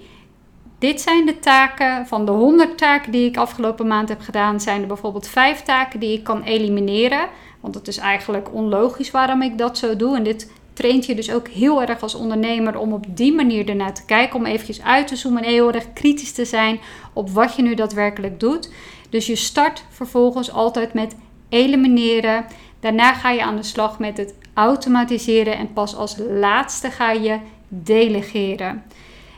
dit 0.78 1.00
zijn 1.00 1.26
de 1.26 1.38
taken 1.38 2.06
van 2.06 2.24
de 2.24 2.32
100 2.32 2.78
taken 2.78 3.12
die 3.12 3.28
ik 3.28 3.36
afgelopen 3.36 3.86
maand 3.86 4.08
heb 4.08 4.20
gedaan, 4.20 4.60
zijn 4.60 4.80
er 4.80 4.86
bijvoorbeeld 4.86 5.28
5 5.28 5.62
taken 5.62 6.00
die 6.00 6.18
ik 6.18 6.24
kan 6.24 6.42
elimineren. 6.42 7.28
Want 7.62 7.74
het 7.74 7.88
is 7.88 7.96
eigenlijk 7.98 8.54
onlogisch 8.54 9.10
waarom 9.10 9.42
ik 9.42 9.58
dat 9.58 9.78
zo 9.78 9.96
doe. 9.96 10.16
En 10.16 10.22
dit 10.22 10.52
traint 10.72 11.06
je 11.06 11.14
dus 11.14 11.32
ook 11.32 11.48
heel 11.48 11.82
erg 11.82 12.02
als 12.02 12.14
ondernemer 12.14 12.78
om 12.78 12.92
op 12.92 13.04
die 13.08 13.32
manier 13.32 13.68
ernaar 13.68 13.94
te 13.94 14.04
kijken. 14.04 14.38
Om 14.38 14.46
eventjes 14.46 14.82
uit 14.82 15.06
te 15.06 15.16
zoomen 15.16 15.42
en 15.42 15.50
heel 15.50 15.72
erg 15.72 15.92
kritisch 15.92 16.32
te 16.32 16.44
zijn 16.44 16.80
op 17.12 17.30
wat 17.30 17.56
je 17.56 17.62
nu 17.62 17.74
daadwerkelijk 17.74 18.40
doet. 18.40 18.72
Dus 19.10 19.26
je 19.26 19.36
start 19.36 19.84
vervolgens 19.90 20.52
altijd 20.52 20.92
met 20.92 21.16
elimineren. 21.48 22.44
Daarna 22.80 23.12
ga 23.12 23.30
je 23.30 23.42
aan 23.42 23.56
de 23.56 23.62
slag 23.62 23.98
met 23.98 24.16
het 24.16 24.34
automatiseren 24.54 25.56
en 25.56 25.72
pas 25.72 25.96
als 25.96 26.16
laatste 26.28 26.90
ga 26.90 27.12
je 27.12 27.38
delegeren. 27.68 28.82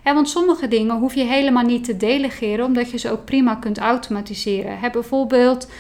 En 0.03 0.15
want 0.15 0.29
sommige 0.29 0.69
dingen 0.69 0.99
hoef 0.99 1.15
je 1.15 1.25
helemaal 1.25 1.65
niet 1.65 1.85
te 1.85 1.97
delegeren, 1.97 2.65
omdat 2.65 2.91
je 2.91 2.99
ze 2.99 3.11
ook 3.11 3.25
prima 3.25 3.55
kunt 3.55 3.79
automatiseren. 3.79 4.79
Heb 4.79 4.93
bijvoorbeeld 4.93 5.71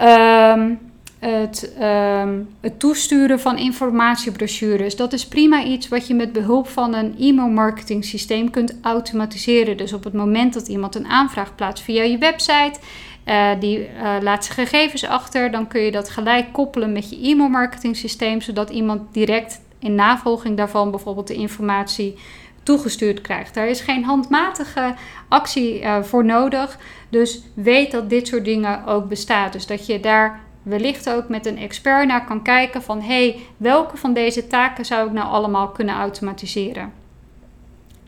um, 0.00 0.78
het, 1.18 1.72
um, 1.80 2.48
het, 2.60 2.78
toesturen 2.78 3.40
van 3.40 3.58
informatiebrochures. 3.58 4.96
Dat 4.96 5.12
is 5.12 5.28
prima 5.28 5.64
iets 5.64 5.88
wat 5.88 6.06
je 6.06 6.14
met 6.14 6.32
behulp 6.32 6.68
van 6.68 6.94
een 6.94 7.14
e-mail 7.18 7.48
marketing 7.48 8.04
systeem 8.04 8.50
kunt 8.50 8.74
automatiseren. 8.82 9.76
Dus 9.76 9.92
op 9.92 10.04
het 10.04 10.12
moment 10.12 10.54
dat 10.54 10.68
iemand 10.68 10.94
een 10.94 11.06
aanvraag 11.06 11.54
plaatst 11.54 11.84
via 11.84 12.02
je 12.02 12.18
website 12.18 12.78
uh, 13.24 13.50
die 13.60 13.78
uh, 13.78 14.16
laat 14.20 14.44
zijn 14.44 14.68
gegevens 14.68 15.04
achter. 15.04 15.50
Dan 15.50 15.66
kun 15.66 15.80
je 15.80 15.90
dat 15.90 16.10
gelijk 16.10 16.52
koppelen 16.52 16.92
met 16.92 17.10
je 17.10 17.20
e-mail 17.20 17.48
marketing 17.48 17.96
systeem, 17.96 18.40
zodat 18.40 18.70
iemand 18.70 19.14
direct 19.14 19.60
in 19.78 19.94
navolging 19.94 20.56
daarvan 20.56 20.90
bijvoorbeeld 20.90 21.26
de 21.26 21.34
informatie 21.34 22.18
toegestuurd 22.62 23.20
krijgt. 23.20 23.54
Daar 23.54 23.68
is 23.68 23.80
geen 23.80 24.04
handmatige 24.04 24.94
actie 25.28 25.80
uh, 25.80 26.02
voor 26.02 26.24
nodig. 26.24 26.78
Dus 27.08 27.42
weet 27.54 27.90
dat 27.90 28.10
dit 28.10 28.26
soort 28.26 28.44
dingen 28.44 28.86
ook 28.86 29.08
bestaat. 29.08 29.52
Dus 29.52 29.66
dat 29.66 29.86
je 29.86 30.00
daar 30.00 30.40
wellicht 30.68 31.10
ook 31.10 31.28
met 31.28 31.46
een 31.46 31.58
expert 31.58 32.06
naar 32.06 32.24
kan 32.24 32.42
kijken 32.42 32.82
van 32.82 33.00
hey, 33.00 33.38
welke 33.56 33.96
van 33.96 34.12
deze 34.12 34.46
taken 34.46 34.84
zou 34.84 35.06
ik 35.06 35.12
nou 35.12 35.28
allemaal 35.28 35.68
kunnen 35.68 35.94
automatiseren. 35.94 36.92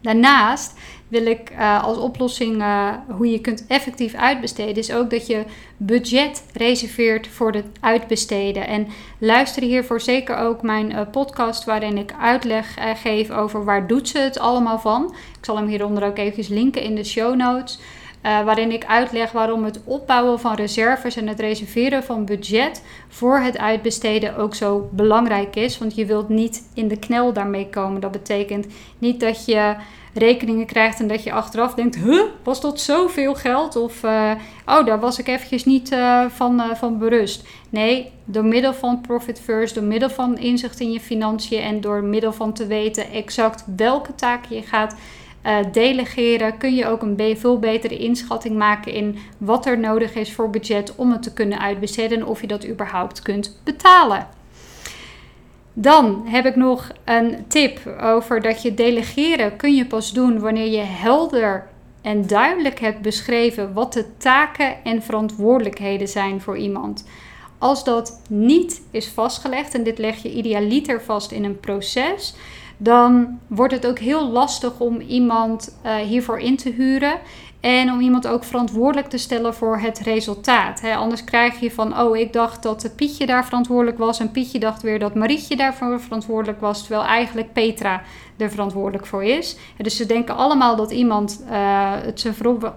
Daarnaast 0.02 0.78
wil 1.08 1.26
ik 1.26 1.50
uh, 1.50 1.84
als 1.84 1.98
oplossing 1.98 2.56
uh, 2.56 2.88
hoe 3.08 3.30
je 3.30 3.40
kunt 3.40 3.66
effectief 3.66 4.14
uitbesteden, 4.14 4.76
is 4.76 4.92
ook 4.92 5.10
dat 5.10 5.26
je 5.26 5.44
budget 5.76 6.44
reserveert 6.52 7.26
voor 7.28 7.52
het 7.52 7.66
uitbesteden. 7.80 8.66
En 8.66 8.86
luister 9.18 9.62
hiervoor 9.62 10.00
zeker 10.00 10.36
ook 10.36 10.62
mijn 10.62 10.90
uh, 10.90 11.00
podcast 11.10 11.64
waarin 11.64 11.98
ik 11.98 12.14
uitleg 12.20 12.76
geef 12.94 13.30
over 13.30 13.64
waar 13.64 13.86
doet 13.86 14.08
ze 14.08 14.18
het 14.18 14.38
allemaal 14.38 14.78
van. 14.78 15.14
Ik 15.38 15.44
zal 15.44 15.56
hem 15.56 15.66
hieronder 15.66 16.04
ook 16.04 16.18
eventjes 16.18 16.48
linken 16.48 16.82
in 16.82 16.94
de 16.94 17.04
show 17.04 17.34
notes. 17.34 17.78
Waarin 18.22 18.72
ik 18.72 18.84
uitleg 18.84 19.32
waarom 19.32 19.64
het 19.64 19.80
opbouwen 19.84 20.40
van 20.40 20.54
reserves 20.54 21.16
en 21.16 21.28
het 21.28 21.40
reserveren 21.40 22.04
van 22.04 22.24
budget 22.24 22.82
voor 23.08 23.38
het 23.38 23.58
uitbesteden 23.58 24.36
ook 24.36 24.54
zo 24.54 24.88
belangrijk 24.92 25.56
is. 25.56 25.78
Want 25.78 25.94
je 25.94 26.06
wilt 26.06 26.28
niet 26.28 26.70
in 26.74 26.88
de 26.88 26.98
knel 26.98 27.32
daarmee 27.32 27.68
komen. 27.68 28.00
Dat 28.00 28.10
betekent 28.10 28.66
niet 28.98 29.20
dat 29.20 29.44
je 29.44 29.74
rekeningen 30.14 30.66
krijgt 30.66 31.00
en 31.00 31.08
dat 31.08 31.22
je 31.22 31.32
achteraf 31.32 31.74
denkt, 31.74 31.96
huh, 31.96 32.22
was 32.42 32.60
dat 32.60 32.80
zoveel 32.80 33.34
geld? 33.34 33.76
Of, 33.76 34.02
uh, 34.02 34.30
oh, 34.66 34.86
daar 34.86 35.00
was 35.00 35.18
ik 35.18 35.28
eventjes 35.28 35.64
niet 35.64 35.92
uh, 35.92 36.24
van, 36.28 36.62
van 36.76 36.98
berust. 36.98 37.44
Nee, 37.68 38.12
door 38.24 38.44
middel 38.44 38.74
van 38.74 39.00
Profit 39.00 39.40
First, 39.40 39.74
door 39.74 39.84
middel 39.84 40.10
van 40.10 40.38
inzicht 40.38 40.80
in 40.80 40.92
je 40.92 41.00
financiën 41.00 41.60
en 41.60 41.80
door 41.80 42.02
middel 42.02 42.32
van 42.32 42.52
te 42.52 42.66
weten 42.66 43.10
exact 43.10 43.64
welke 43.76 44.14
taken 44.14 44.56
je 44.56 44.62
gaat 44.62 44.94
delegeren, 45.72 46.58
kun 46.58 46.74
je 46.74 46.86
ook 46.86 47.02
een 47.02 47.36
veel 47.38 47.58
betere 47.58 47.96
inschatting 47.96 48.56
maken 48.56 48.92
in 48.92 49.18
wat 49.38 49.66
er 49.66 49.78
nodig 49.78 50.14
is 50.14 50.32
voor 50.32 50.50
budget 50.50 50.94
om 50.96 51.12
het 51.12 51.22
te 51.22 51.32
kunnen 51.32 51.60
uitbesteden 51.60 52.18
en 52.18 52.26
of 52.26 52.40
je 52.40 52.46
dat 52.46 52.66
überhaupt 52.66 53.22
kunt 53.22 53.60
betalen. 53.64 54.28
Dan 55.72 56.22
heb 56.26 56.46
ik 56.46 56.56
nog 56.56 56.90
een 57.04 57.44
tip 57.48 57.86
over 58.00 58.40
dat 58.40 58.62
je 58.62 58.74
delegeren 58.74 59.56
kun 59.56 59.74
je 59.74 59.86
pas 59.86 60.12
doen 60.12 60.40
wanneer 60.40 60.70
je 60.70 60.84
helder 60.84 61.68
en 62.02 62.26
duidelijk 62.26 62.80
hebt 62.80 63.00
beschreven 63.00 63.72
wat 63.72 63.92
de 63.92 64.04
taken 64.16 64.84
en 64.84 65.02
verantwoordelijkheden 65.02 66.08
zijn 66.08 66.40
voor 66.40 66.56
iemand. 66.56 67.04
Als 67.58 67.84
dat 67.84 68.20
niet 68.28 68.82
is 68.90 69.08
vastgelegd, 69.08 69.74
en 69.74 69.82
dit 69.82 69.98
leg 69.98 70.22
je 70.22 70.32
idealiter 70.32 71.02
vast 71.02 71.30
in 71.30 71.44
een 71.44 71.60
proces, 71.60 72.34
dan 72.82 73.38
wordt 73.46 73.72
het 73.72 73.86
ook 73.86 73.98
heel 73.98 74.28
lastig 74.28 74.80
om 74.80 75.00
iemand 75.00 75.76
uh, 75.84 75.94
hiervoor 75.94 76.38
in 76.38 76.56
te 76.56 76.70
huren. 76.70 77.18
En 77.60 77.92
om 77.92 78.00
iemand 78.00 78.26
ook 78.26 78.44
verantwoordelijk 78.44 79.08
te 79.08 79.18
stellen 79.18 79.54
voor 79.54 79.78
het 79.78 79.98
resultaat. 79.98 80.82
anders 80.96 81.24
krijg 81.24 81.60
je 81.60 81.70
van, 81.70 81.98
oh, 82.00 82.16
ik 82.16 82.32
dacht 82.32 82.62
dat 82.62 82.92
Pietje 82.96 83.26
daar 83.26 83.44
verantwoordelijk 83.44 83.98
was. 83.98 84.20
En 84.20 84.30
Pietje 84.30 84.58
dacht 84.58 84.82
weer 84.82 84.98
dat 84.98 85.14
Marietje 85.14 85.56
daarvoor 85.56 86.00
verantwoordelijk 86.00 86.60
was. 86.60 86.80
Terwijl 86.80 87.04
eigenlijk 87.04 87.52
Petra 87.52 88.02
er 88.36 88.50
verantwoordelijk 88.50 89.06
voor 89.06 89.24
is. 89.24 89.56
dus 89.76 89.96
ze 89.96 90.06
denken 90.06 90.36
allemaal 90.36 90.76
dat 90.76 90.90
iemand 90.90 91.44
uh, 91.50 91.92
het 92.02 92.20
zijn 92.20 92.34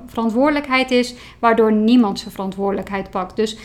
verantwoordelijkheid 0.07 0.91
is. 0.91 1.13
Waardoor 1.39 1.71
niemand 1.71 2.19
zijn 2.19 2.31
verantwoordelijkheid 2.31 3.09
pakt. 3.09 3.35
Dus 3.35 3.57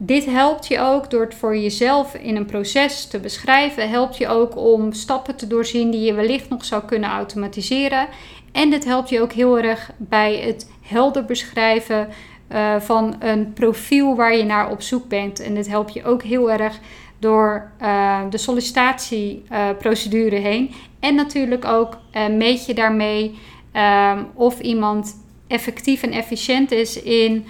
dit 0.00 0.24
helpt 0.24 0.66
je 0.66 0.80
ook 0.80 1.10
door 1.10 1.20
het 1.20 1.34
voor 1.34 1.56
jezelf 1.56 2.14
in 2.14 2.36
een 2.36 2.46
proces 2.46 3.06
te 3.06 3.18
beschrijven. 3.20 3.90
Helpt 3.90 4.16
je 4.16 4.28
ook 4.28 4.56
om 4.56 4.92
stappen 4.92 5.36
te 5.36 5.46
doorzien 5.46 5.90
die 5.90 6.00
je 6.00 6.14
wellicht 6.14 6.48
nog 6.48 6.64
zou 6.64 6.82
kunnen 6.84 7.10
automatiseren. 7.10 8.08
En 8.52 8.70
dit 8.70 8.84
helpt 8.84 9.08
je 9.08 9.20
ook 9.20 9.32
heel 9.32 9.58
erg 9.58 9.90
bij 9.96 10.36
het 10.36 10.70
helder 10.82 11.24
beschrijven 11.24 12.08
uh, 12.52 12.80
van 12.80 13.16
een 13.18 13.52
profiel 13.52 14.16
waar 14.16 14.36
je 14.36 14.44
naar 14.44 14.70
op 14.70 14.82
zoek 14.82 15.08
bent. 15.08 15.40
En 15.40 15.54
dit 15.54 15.68
helpt 15.68 15.92
je 15.92 16.04
ook 16.04 16.22
heel 16.22 16.50
erg 16.50 16.78
door 17.18 17.70
uh, 17.82 18.20
de 18.30 18.38
sollicitatieprocedure 18.38 20.36
heen. 20.36 20.74
En 21.00 21.14
natuurlijk 21.14 21.64
ook 21.64 21.98
meet 22.30 22.66
je 22.66 22.74
daarmee 22.74 23.38
um, 23.76 24.26
of 24.34 24.60
iemand 24.60 25.26
effectief 25.46 26.02
en 26.02 26.12
efficiënt 26.12 26.70
is 26.72 27.02
in 27.02 27.46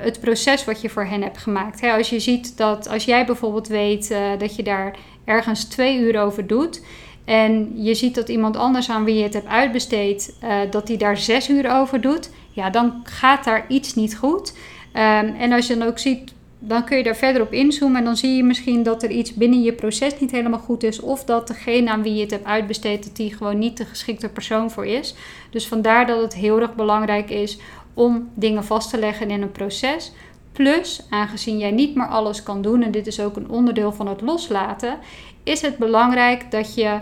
het 0.00 0.20
proces 0.20 0.64
wat 0.64 0.80
je 0.80 0.88
voor 0.88 1.04
hen 1.04 1.22
hebt 1.22 1.38
gemaakt. 1.38 1.82
als 1.82 2.10
je 2.10 2.20
ziet 2.20 2.56
dat 2.56 2.88
als 2.88 3.04
jij 3.04 3.26
bijvoorbeeld 3.26 3.68
weet 3.68 4.14
dat 4.38 4.56
je 4.56 4.62
daar 4.62 4.96
ergens 5.24 5.64
twee 5.64 5.98
uur 5.98 6.20
over 6.20 6.46
doet 6.46 6.80
en 7.24 7.72
je 7.82 7.94
ziet 7.94 8.14
dat 8.14 8.28
iemand 8.28 8.56
anders 8.56 8.90
aan 8.90 9.04
wie 9.04 9.14
je 9.14 9.22
het 9.22 9.34
hebt 9.34 9.46
uitbesteed, 9.46 10.36
uh, 10.44 10.58
dat 10.70 10.88
hij 10.88 10.96
daar 10.96 11.16
zes 11.16 11.48
uur 11.48 11.70
over 11.70 12.00
doet, 12.00 12.30
ja, 12.50 12.70
dan 12.70 13.00
gaat 13.04 13.44
daar 13.44 13.64
iets 13.68 13.94
niet 13.94 14.16
goed. 14.16 14.52
Um, 14.52 15.34
en 15.38 15.52
als 15.52 15.66
je 15.66 15.76
dan 15.76 15.88
ook 15.88 15.98
ziet, 15.98 16.32
dan 16.58 16.84
kun 16.84 16.96
je 16.96 17.02
daar 17.02 17.16
verder 17.16 17.42
op 17.42 17.52
inzoomen 17.52 17.98
en 17.98 18.04
dan 18.04 18.16
zie 18.16 18.36
je 18.36 18.44
misschien 18.44 18.82
dat 18.82 19.02
er 19.02 19.10
iets 19.10 19.34
binnen 19.34 19.62
je 19.62 19.72
proces 19.72 20.18
niet 20.20 20.30
helemaal 20.30 20.58
goed 20.58 20.82
is, 20.82 21.00
of 21.00 21.24
dat 21.24 21.46
degene 21.46 21.90
aan 21.90 22.02
wie 22.02 22.14
je 22.14 22.20
het 22.20 22.30
hebt 22.30 22.44
uitbesteed, 22.44 23.04
dat 23.04 23.16
die 23.16 23.34
gewoon 23.34 23.58
niet 23.58 23.76
de 23.76 23.84
geschikte 23.84 24.28
persoon 24.28 24.70
voor 24.70 24.86
is. 24.86 25.14
Dus 25.50 25.66
vandaar 25.66 26.06
dat 26.06 26.22
het 26.22 26.34
heel 26.34 26.60
erg 26.60 26.74
belangrijk 26.74 27.30
is 27.30 27.58
om 27.94 28.30
dingen 28.34 28.64
vast 28.64 28.90
te 28.90 28.98
leggen 28.98 29.30
in 29.30 29.42
een 29.42 29.52
proces. 29.52 30.12
Plus, 30.52 31.06
aangezien 31.10 31.58
jij 31.58 31.70
niet 31.70 31.94
meer 31.94 32.06
alles 32.06 32.42
kan 32.42 32.62
doen, 32.62 32.82
en 32.82 32.90
dit 32.90 33.06
is 33.06 33.20
ook 33.20 33.36
een 33.36 33.48
onderdeel 33.48 33.92
van 33.92 34.06
het 34.06 34.20
loslaten, 34.20 34.98
is 35.42 35.60
het 35.60 35.76
belangrijk 35.76 36.50
dat 36.50 36.74
je 36.74 36.98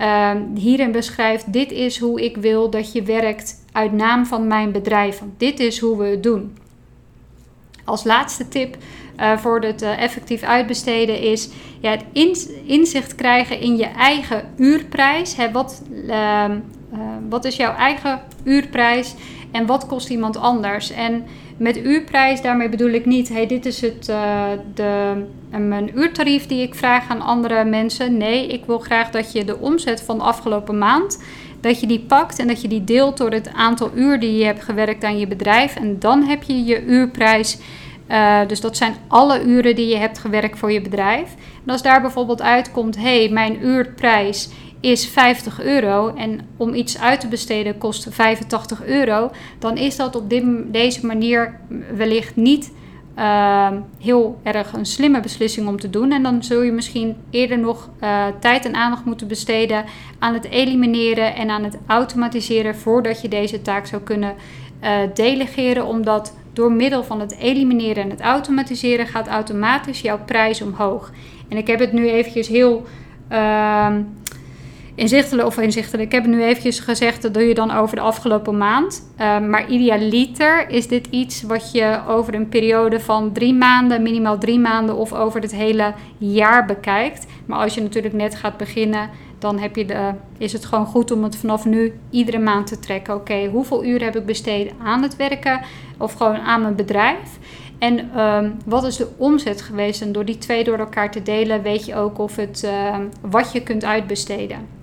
uh, 0.00 0.30
hierin 0.54 0.92
beschrijft: 0.92 1.52
dit 1.52 1.72
is 1.72 1.98
hoe 1.98 2.24
ik 2.24 2.36
wil 2.36 2.70
dat 2.70 2.92
je 2.92 3.02
werkt 3.02 3.64
uit 3.72 3.92
naam 3.92 4.26
van 4.26 4.46
mijn 4.46 4.72
bedrijf. 4.72 5.22
Dit 5.36 5.60
is 5.60 5.78
hoe 5.78 5.98
we 5.98 6.04
het 6.04 6.22
doen. 6.22 6.56
Als 7.84 8.04
laatste 8.04 8.48
tip 8.48 8.76
uh, 9.20 9.36
voor 9.36 9.60
het 9.60 9.82
uh, 9.82 10.02
effectief 10.02 10.42
uitbesteden 10.42 11.20
is 11.20 11.48
ja, 11.80 11.90
het 11.90 12.04
inzicht 12.64 13.14
krijgen 13.14 13.60
in 13.60 13.76
je 13.76 13.86
eigen 13.86 14.42
uurprijs. 14.56 15.36
Hè, 15.36 15.50
wat, 15.50 15.82
ehm, 16.08 16.58
eh, 16.92 16.98
wat 17.28 17.44
is 17.44 17.56
jouw 17.56 17.74
eigen 17.74 18.20
uurprijs 18.44 19.14
en 19.52 19.66
wat 19.66 19.86
kost 19.86 20.08
iemand 20.08 20.36
anders? 20.36 20.90
En 20.90 21.24
met 21.56 21.76
uurprijs, 21.76 22.42
daarmee 22.42 22.68
bedoel 22.68 22.90
ik 22.90 23.06
niet, 23.06 23.28
hey, 23.28 23.46
dit 23.46 23.66
is 23.66 23.80
het, 23.80 24.08
uh, 24.10 24.42
de, 24.74 25.12
mijn 25.50 25.90
uurtarief 25.94 26.46
die 26.46 26.62
ik 26.62 26.74
vraag 26.74 27.08
aan 27.08 27.20
andere 27.20 27.64
mensen. 27.64 28.16
Nee, 28.16 28.46
ik 28.46 28.64
wil 28.64 28.78
graag 28.78 29.10
dat 29.10 29.32
je 29.32 29.44
de 29.44 29.58
omzet 29.58 30.02
van 30.02 30.18
de 30.18 30.24
afgelopen 30.24 30.78
maand, 30.78 31.22
dat 31.60 31.80
je 31.80 31.86
die 31.86 32.00
pakt 32.00 32.38
en 32.38 32.46
dat 32.46 32.62
je 32.62 32.68
die 32.68 32.84
deelt 32.84 33.16
door 33.16 33.30
het 33.30 33.52
aantal 33.52 33.90
uur 33.94 34.20
die 34.20 34.36
je 34.36 34.44
hebt 34.44 34.62
gewerkt 34.62 35.04
aan 35.04 35.18
je 35.18 35.26
bedrijf. 35.26 35.76
En 35.76 35.98
dan 35.98 36.22
heb 36.22 36.42
je 36.42 36.64
je 36.64 36.84
uurprijs. 36.84 37.58
Uh, 38.08 38.38
dus 38.46 38.60
dat 38.60 38.76
zijn 38.76 38.94
alle 39.08 39.42
uren 39.42 39.74
die 39.74 39.88
je 39.88 39.96
hebt 39.96 40.18
gewerkt 40.18 40.58
voor 40.58 40.72
je 40.72 40.80
bedrijf. 40.80 41.34
En 41.66 41.72
als 41.72 41.82
daar 41.82 42.00
bijvoorbeeld 42.00 42.42
uitkomt, 42.42 42.96
hé, 42.96 43.18
hey, 43.18 43.28
mijn 43.28 43.66
uurprijs 43.66 44.48
is 44.82 45.06
50 45.06 45.62
euro 45.62 46.14
en 46.14 46.40
om 46.56 46.74
iets 46.74 46.98
uit 46.98 47.20
te 47.20 47.28
besteden 47.28 47.78
kost 47.78 48.06
85 48.10 48.84
euro, 48.84 49.30
dan 49.58 49.76
is 49.76 49.96
dat 49.96 50.16
op 50.16 50.30
dit, 50.30 50.44
deze 50.72 51.06
manier 51.06 51.60
wellicht 51.96 52.36
niet 52.36 52.72
uh, 53.18 53.70
heel 53.98 54.40
erg 54.42 54.72
een 54.72 54.86
slimme 54.86 55.20
beslissing 55.20 55.68
om 55.68 55.80
te 55.80 55.90
doen. 55.90 56.12
En 56.12 56.22
dan 56.22 56.42
zul 56.42 56.62
je 56.62 56.72
misschien 56.72 57.16
eerder 57.30 57.58
nog 57.58 57.90
uh, 58.00 58.26
tijd 58.40 58.64
en 58.64 58.74
aandacht 58.74 59.04
moeten 59.04 59.28
besteden 59.28 59.84
aan 60.18 60.34
het 60.34 60.44
elimineren 60.44 61.34
en 61.34 61.50
aan 61.50 61.64
het 61.64 61.78
automatiseren 61.86 62.76
voordat 62.76 63.20
je 63.20 63.28
deze 63.28 63.62
taak 63.62 63.86
zou 63.86 64.02
kunnen 64.02 64.34
uh, 64.82 64.98
delegeren, 65.14 65.86
omdat 65.86 66.36
door 66.52 66.72
middel 66.72 67.04
van 67.04 67.20
het 67.20 67.36
elimineren 67.36 68.02
en 68.02 68.10
het 68.10 68.20
automatiseren 68.20 69.06
gaat 69.06 69.28
automatisch 69.28 70.00
jouw 70.00 70.18
prijs 70.24 70.62
omhoog. 70.62 71.10
En 71.48 71.56
ik 71.56 71.66
heb 71.66 71.78
het 71.78 71.92
nu 71.92 72.08
eventjes 72.08 72.48
heel 72.48 72.86
ehm, 73.28 74.02
inzichtelijk 74.94 75.46
of 75.46 75.58
inzichtelijk. 75.58 76.06
Ik 76.06 76.12
heb 76.12 76.22
het 76.22 76.32
nu 76.32 76.42
eventjes 76.42 76.78
gezegd, 76.78 77.22
dat 77.22 77.34
doe 77.34 77.42
je 77.42 77.54
dan 77.54 77.70
over 77.70 77.96
de 77.96 78.02
afgelopen 78.02 78.56
maand. 78.56 79.12
Uh, 79.20 79.40
maar 79.40 79.70
idealiter 79.70 80.68
is 80.70 80.88
dit 80.88 81.06
iets 81.10 81.42
wat 81.42 81.72
je 81.72 82.00
over 82.08 82.34
een 82.34 82.48
periode 82.48 83.00
van 83.00 83.32
drie 83.32 83.54
maanden, 83.54 84.02
minimaal 84.02 84.38
drie 84.38 84.58
maanden 84.58 84.96
of 84.96 85.12
over 85.12 85.40
het 85.40 85.54
hele 85.54 85.94
jaar 86.18 86.66
bekijkt. 86.66 87.26
Maar 87.46 87.58
als 87.58 87.74
je 87.74 87.82
natuurlijk 87.82 88.14
net 88.14 88.34
gaat 88.34 88.56
beginnen, 88.56 89.10
dan 89.38 89.58
heb 89.58 89.76
je 89.76 89.84
de, 89.84 90.10
is 90.38 90.52
het 90.52 90.64
gewoon 90.64 90.86
goed 90.86 91.10
om 91.10 91.22
het 91.22 91.36
vanaf 91.36 91.64
nu 91.64 91.92
iedere 92.10 92.38
maand 92.38 92.66
te 92.66 92.78
trekken. 92.78 93.14
Oké, 93.14 93.46
hoeveel 93.46 93.84
uur 93.84 94.02
heb 94.04 94.16
ik 94.16 94.26
besteed 94.26 94.72
aan 94.82 95.02
het 95.02 95.16
werken 95.16 95.60
of 95.98 96.12
gewoon 96.12 96.36
aan 96.36 96.62
mijn 96.62 96.74
bedrijf? 96.74 97.38
En 97.78 98.20
um, 98.20 98.56
wat 98.64 98.84
is 98.84 98.96
de 98.96 99.08
omzet 99.16 99.62
geweest? 99.62 100.02
En 100.02 100.12
door 100.12 100.24
die 100.24 100.38
twee 100.38 100.64
door 100.64 100.78
elkaar 100.78 101.10
te 101.10 101.22
delen, 101.22 101.62
weet 101.62 101.86
je 101.86 101.94
ook 101.94 102.18
of 102.18 102.36
het, 102.36 102.62
uh, 102.64 102.96
wat 103.20 103.52
je 103.52 103.62
kunt 103.62 103.84
uitbesteden. 103.84 104.81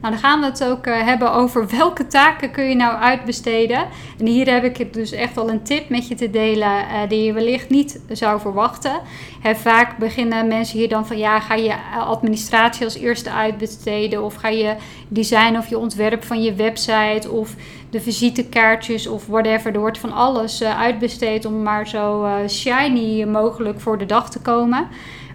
Nou, 0.00 0.12
dan 0.12 0.22
gaan 0.22 0.40
we 0.40 0.46
het 0.46 0.64
ook 0.64 0.86
uh, 0.86 1.02
hebben 1.02 1.32
over 1.32 1.68
welke 1.68 2.06
taken 2.06 2.50
kun 2.50 2.64
je 2.64 2.74
nou 2.74 2.96
uitbesteden. 2.96 3.86
En 4.18 4.26
hier 4.26 4.52
heb 4.52 4.64
ik 4.64 4.92
dus 4.92 5.12
echt 5.12 5.34
wel 5.34 5.50
een 5.50 5.62
tip 5.62 5.88
met 5.88 6.08
je 6.08 6.14
te 6.14 6.30
delen 6.30 6.68
uh, 6.68 7.08
die 7.08 7.22
je 7.22 7.32
wellicht 7.32 7.70
niet 7.70 8.00
zou 8.10 8.40
verwachten. 8.40 9.00
Vaak 9.42 9.98
beginnen 9.98 10.48
mensen 10.48 10.78
hier 10.78 10.88
dan 10.88 11.06
van 11.06 11.18
ja, 11.18 11.40
ga 11.40 11.54
je 11.54 11.74
administratie 11.98 12.84
als 12.84 12.96
eerste 12.96 13.30
uitbesteden 13.30 14.24
of 14.24 14.34
ga 14.34 14.48
je 14.48 14.74
design 15.08 15.56
of 15.56 15.68
je 15.68 15.78
ontwerp 15.78 16.24
van 16.24 16.42
je 16.42 16.54
website 16.54 17.30
of 17.30 17.54
de 17.90 18.00
visitekaartjes 18.00 19.06
of 19.06 19.26
whatever. 19.26 19.72
Er 19.72 19.80
wordt 19.80 19.98
van 19.98 20.12
alles 20.12 20.62
uh, 20.62 20.80
uitbesteed 20.80 21.44
om 21.44 21.62
maar 21.62 21.88
zo 21.88 22.28
shiny 22.48 23.24
mogelijk 23.24 23.80
voor 23.80 23.98
de 23.98 24.06
dag 24.06 24.30
te 24.30 24.40
komen. 24.40 24.88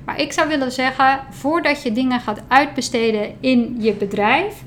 Maar 0.06 0.20
ik 0.20 0.34
zou 0.34 0.48
willen 0.48 0.72
zeggen, 0.72 1.20
voordat 1.30 1.84
je 1.84 1.92
dingen 1.92 2.20
gaat 2.20 2.42
uitbesteden 2.48 3.36
in 3.39 3.76
je 3.80 3.94
bedrijf, 3.94 4.63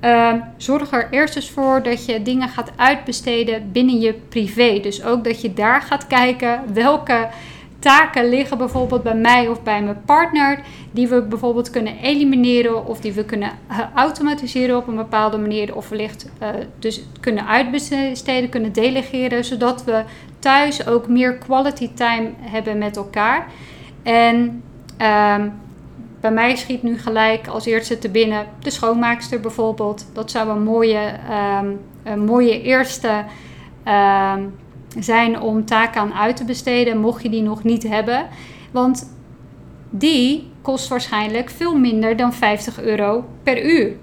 uh, 0.00 0.32
zorg 0.56 0.92
er 0.92 1.08
eerst 1.10 1.36
eens 1.36 1.50
voor 1.50 1.82
dat 1.82 2.06
je 2.06 2.22
dingen 2.22 2.48
gaat 2.48 2.72
uitbesteden 2.76 3.72
binnen 3.72 4.00
je 4.00 4.12
privé. 4.28 4.80
Dus 4.80 5.04
ook 5.04 5.24
dat 5.24 5.40
je 5.40 5.54
daar 5.54 5.82
gaat 5.82 6.06
kijken 6.06 6.60
welke 6.72 7.28
taken 7.78 8.28
liggen 8.28 8.58
bijvoorbeeld 8.58 9.02
bij 9.02 9.14
mij 9.14 9.48
of 9.48 9.62
bij 9.62 9.82
mijn 9.82 10.02
partner, 10.04 10.60
die 10.90 11.08
we 11.08 11.22
bijvoorbeeld 11.22 11.70
kunnen 11.70 11.98
elimineren 11.98 12.86
of 12.86 13.00
die 13.00 13.12
we 13.12 13.24
kunnen 13.24 13.50
eh, 13.68 13.78
automatiseren 13.94 14.76
op 14.76 14.86
een 14.86 14.96
bepaalde 14.96 15.38
manier, 15.38 15.76
of 15.76 15.88
wellicht 15.88 16.30
uh, 16.42 16.48
dus 16.78 17.02
kunnen 17.20 17.46
uitbesteden, 17.46 18.48
kunnen 18.48 18.72
delegeren, 18.72 19.44
zodat 19.44 19.84
we 19.84 20.02
thuis 20.38 20.86
ook 20.86 21.08
meer 21.08 21.34
quality 21.34 21.90
time 21.94 22.30
hebben 22.40 22.78
met 22.78 22.96
elkaar. 22.96 23.46
En 24.02 24.62
Um, 25.02 25.52
bij 26.20 26.30
mij 26.30 26.56
schiet 26.56 26.82
nu 26.82 26.98
gelijk 26.98 27.46
als 27.46 27.66
eerste 27.66 27.98
te 27.98 28.08
binnen 28.08 28.46
de 28.58 28.70
schoonmaakster 28.70 29.40
bijvoorbeeld. 29.40 30.06
Dat 30.12 30.30
zou 30.30 30.48
een 30.48 30.62
mooie, 30.62 31.12
um, 31.60 31.80
een 32.02 32.24
mooie 32.24 32.62
eerste 32.62 33.24
um, 33.88 34.54
zijn 34.98 35.40
om 35.40 35.64
taken 35.64 36.00
aan 36.00 36.14
uit 36.14 36.36
te 36.36 36.44
besteden, 36.44 36.98
mocht 36.98 37.22
je 37.22 37.30
die 37.30 37.42
nog 37.42 37.64
niet 37.64 37.82
hebben. 37.82 38.26
Want 38.70 39.14
die 39.90 40.50
kost 40.62 40.88
waarschijnlijk 40.88 41.50
veel 41.50 41.76
minder 41.76 42.16
dan 42.16 42.32
50 42.32 42.80
euro 42.82 43.24
per 43.42 43.64
uur. 43.64 43.96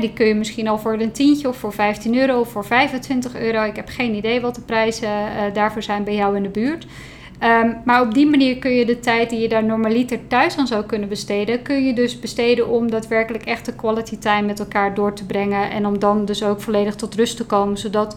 die 0.00 0.12
kun 0.12 0.26
je 0.26 0.34
misschien 0.34 0.68
al 0.68 0.78
voor 0.78 0.92
een 0.92 1.12
tientje 1.12 1.48
of 1.48 1.56
voor 1.56 1.72
15 1.72 2.16
euro 2.16 2.40
of 2.40 2.48
voor 2.48 2.64
25 2.64 3.36
euro. 3.36 3.62
Ik 3.62 3.76
heb 3.76 3.88
geen 3.88 4.14
idee 4.14 4.40
wat 4.40 4.54
de 4.54 4.60
prijzen 4.60 5.08
uh, 5.08 5.54
daarvoor 5.54 5.82
zijn 5.82 6.04
bij 6.04 6.14
jou 6.14 6.36
in 6.36 6.42
de 6.42 6.48
buurt. 6.48 6.86
Um, 7.42 7.76
maar 7.84 8.02
op 8.02 8.14
die 8.14 8.26
manier 8.26 8.58
kun 8.58 8.70
je 8.70 8.86
de 8.86 9.00
tijd 9.00 9.30
die 9.30 9.40
je 9.40 9.48
daar 9.48 9.64
normaliter 9.64 10.18
thuis 10.26 10.56
aan 10.56 10.66
zou 10.66 10.84
kunnen 10.84 11.08
besteden, 11.08 11.62
kun 11.62 11.84
je 11.84 11.94
dus 11.94 12.20
besteden 12.20 12.68
om 12.68 12.90
daadwerkelijk 12.90 13.44
echt 13.44 13.66
de 13.66 13.74
quality 13.74 14.18
time 14.18 14.46
met 14.46 14.58
elkaar 14.58 14.94
door 14.94 15.14
te 15.14 15.26
brengen. 15.26 15.70
En 15.70 15.86
om 15.86 15.98
dan 15.98 16.24
dus 16.24 16.44
ook 16.44 16.60
volledig 16.60 16.94
tot 16.94 17.14
rust 17.14 17.36
te 17.36 17.46
komen. 17.46 17.78
Zodat 17.78 18.16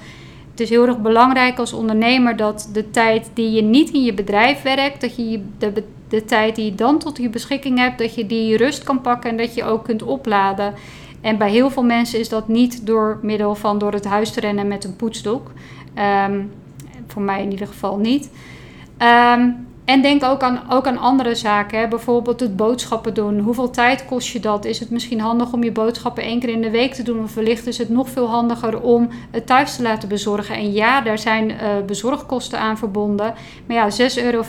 het 0.51 0.59
is 0.59 0.69
heel 0.69 0.88
erg 0.88 1.01
belangrijk 1.01 1.59
als 1.59 1.73
ondernemer 1.73 2.36
dat 2.36 2.69
de 2.73 2.89
tijd 2.91 3.29
die 3.33 3.51
je 3.51 3.62
niet 3.62 3.89
in 3.89 4.03
je 4.03 4.13
bedrijf 4.13 4.62
werkt, 4.62 5.01
dat 5.01 5.15
je 5.15 5.41
de, 5.57 5.83
de 6.09 6.25
tijd 6.25 6.55
die 6.55 6.65
je 6.65 6.75
dan 6.75 6.99
tot 6.99 7.17
je 7.17 7.29
beschikking 7.29 7.77
hebt, 7.77 7.97
dat 7.97 8.15
je 8.15 8.25
die 8.25 8.57
rust 8.57 8.83
kan 8.83 9.01
pakken 9.01 9.29
en 9.29 9.38
dat 9.38 9.55
je 9.55 9.63
ook 9.63 9.83
kunt 9.83 10.03
opladen. 10.03 10.73
En 11.21 11.38
bij 11.38 11.51
heel 11.51 11.69
veel 11.69 11.83
mensen 11.83 12.19
is 12.19 12.29
dat 12.29 12.47
niet 12.47 12.86
door 12.86 13.19
middel 13.21 13.55
van 13.55 13.77
door 13.77 13.93
het 13.93 14.05
huis 14.05 14.31
te 14.31 14.39
rennen 14.39 14.67
met 14.67 14.83
een 14.83 14.95
poetsdoek. 14.95 15.51
Um, 16.27 16.51
voor 17.07 17.21
mij 17.21 17.41
in 17.41 17.51
ieder 17.51 17.67
geval 17.67 17.97
niet. 17.97 18.29
Um, 18.99 19.71
en 19.86 20.01
denk 20.01 20.23
ook 20.23 20.41
aan, 20.41 20.62
ook 20.69 20.88
aan 20.88 20.97
andere 20.97 21.36
zaken. 21.36 21.79
Hè. 21.79 21.88
Bijvoorbeeld 21.88 22.39
het 22.39 22.56
boodschappen 22.56 23.13
doen. 23.13 23.39
Hoeveel 23.39 23.69
tijd 23.69 24.06
kost 24.06 24.27
je 24.27 24.39
dat? 24.39 24.65
Is 24.65 24.79
het 24.79 24.89
misschien 24.89 25.19
handig 25.19 25.53
om 25.53 25.63
je 25.63 25.71
boodschappen 25.71 26.23
één 26.23 26.39
keer 26.39 26.49
in 26.49 26.62
de 26.62 26.69
week 26.69 26.93
te 26.93 27.03
doen? 27.03 27.23
Of 27.23 27.34
wellicht 27.34 27.67
is 27.67 27.77
het 27.77 27.89
nog 27.89 28.10
veel 28.10 28.27
handiger 28.27 28.82
om 28.82 29.10
het 29.32 29.45
thuis 29.45 29.75
te 29.75 29.82
laten 29.82 30.10
bezorgen. 30.10 30.56
En 30.56 30.73
ja, 30.73 31.01
daar 31.01 31.19
zijn 31.19 31.49
uh, 31.49 31.58
bezorgkosten 31.86 32.60
aan 32.60 32.77
verbonden. 32.77 33.34
Maar 33.65 33.75
ja, 33.75 34.10
6,95 34.10 34.23
euro. 34.23 34.43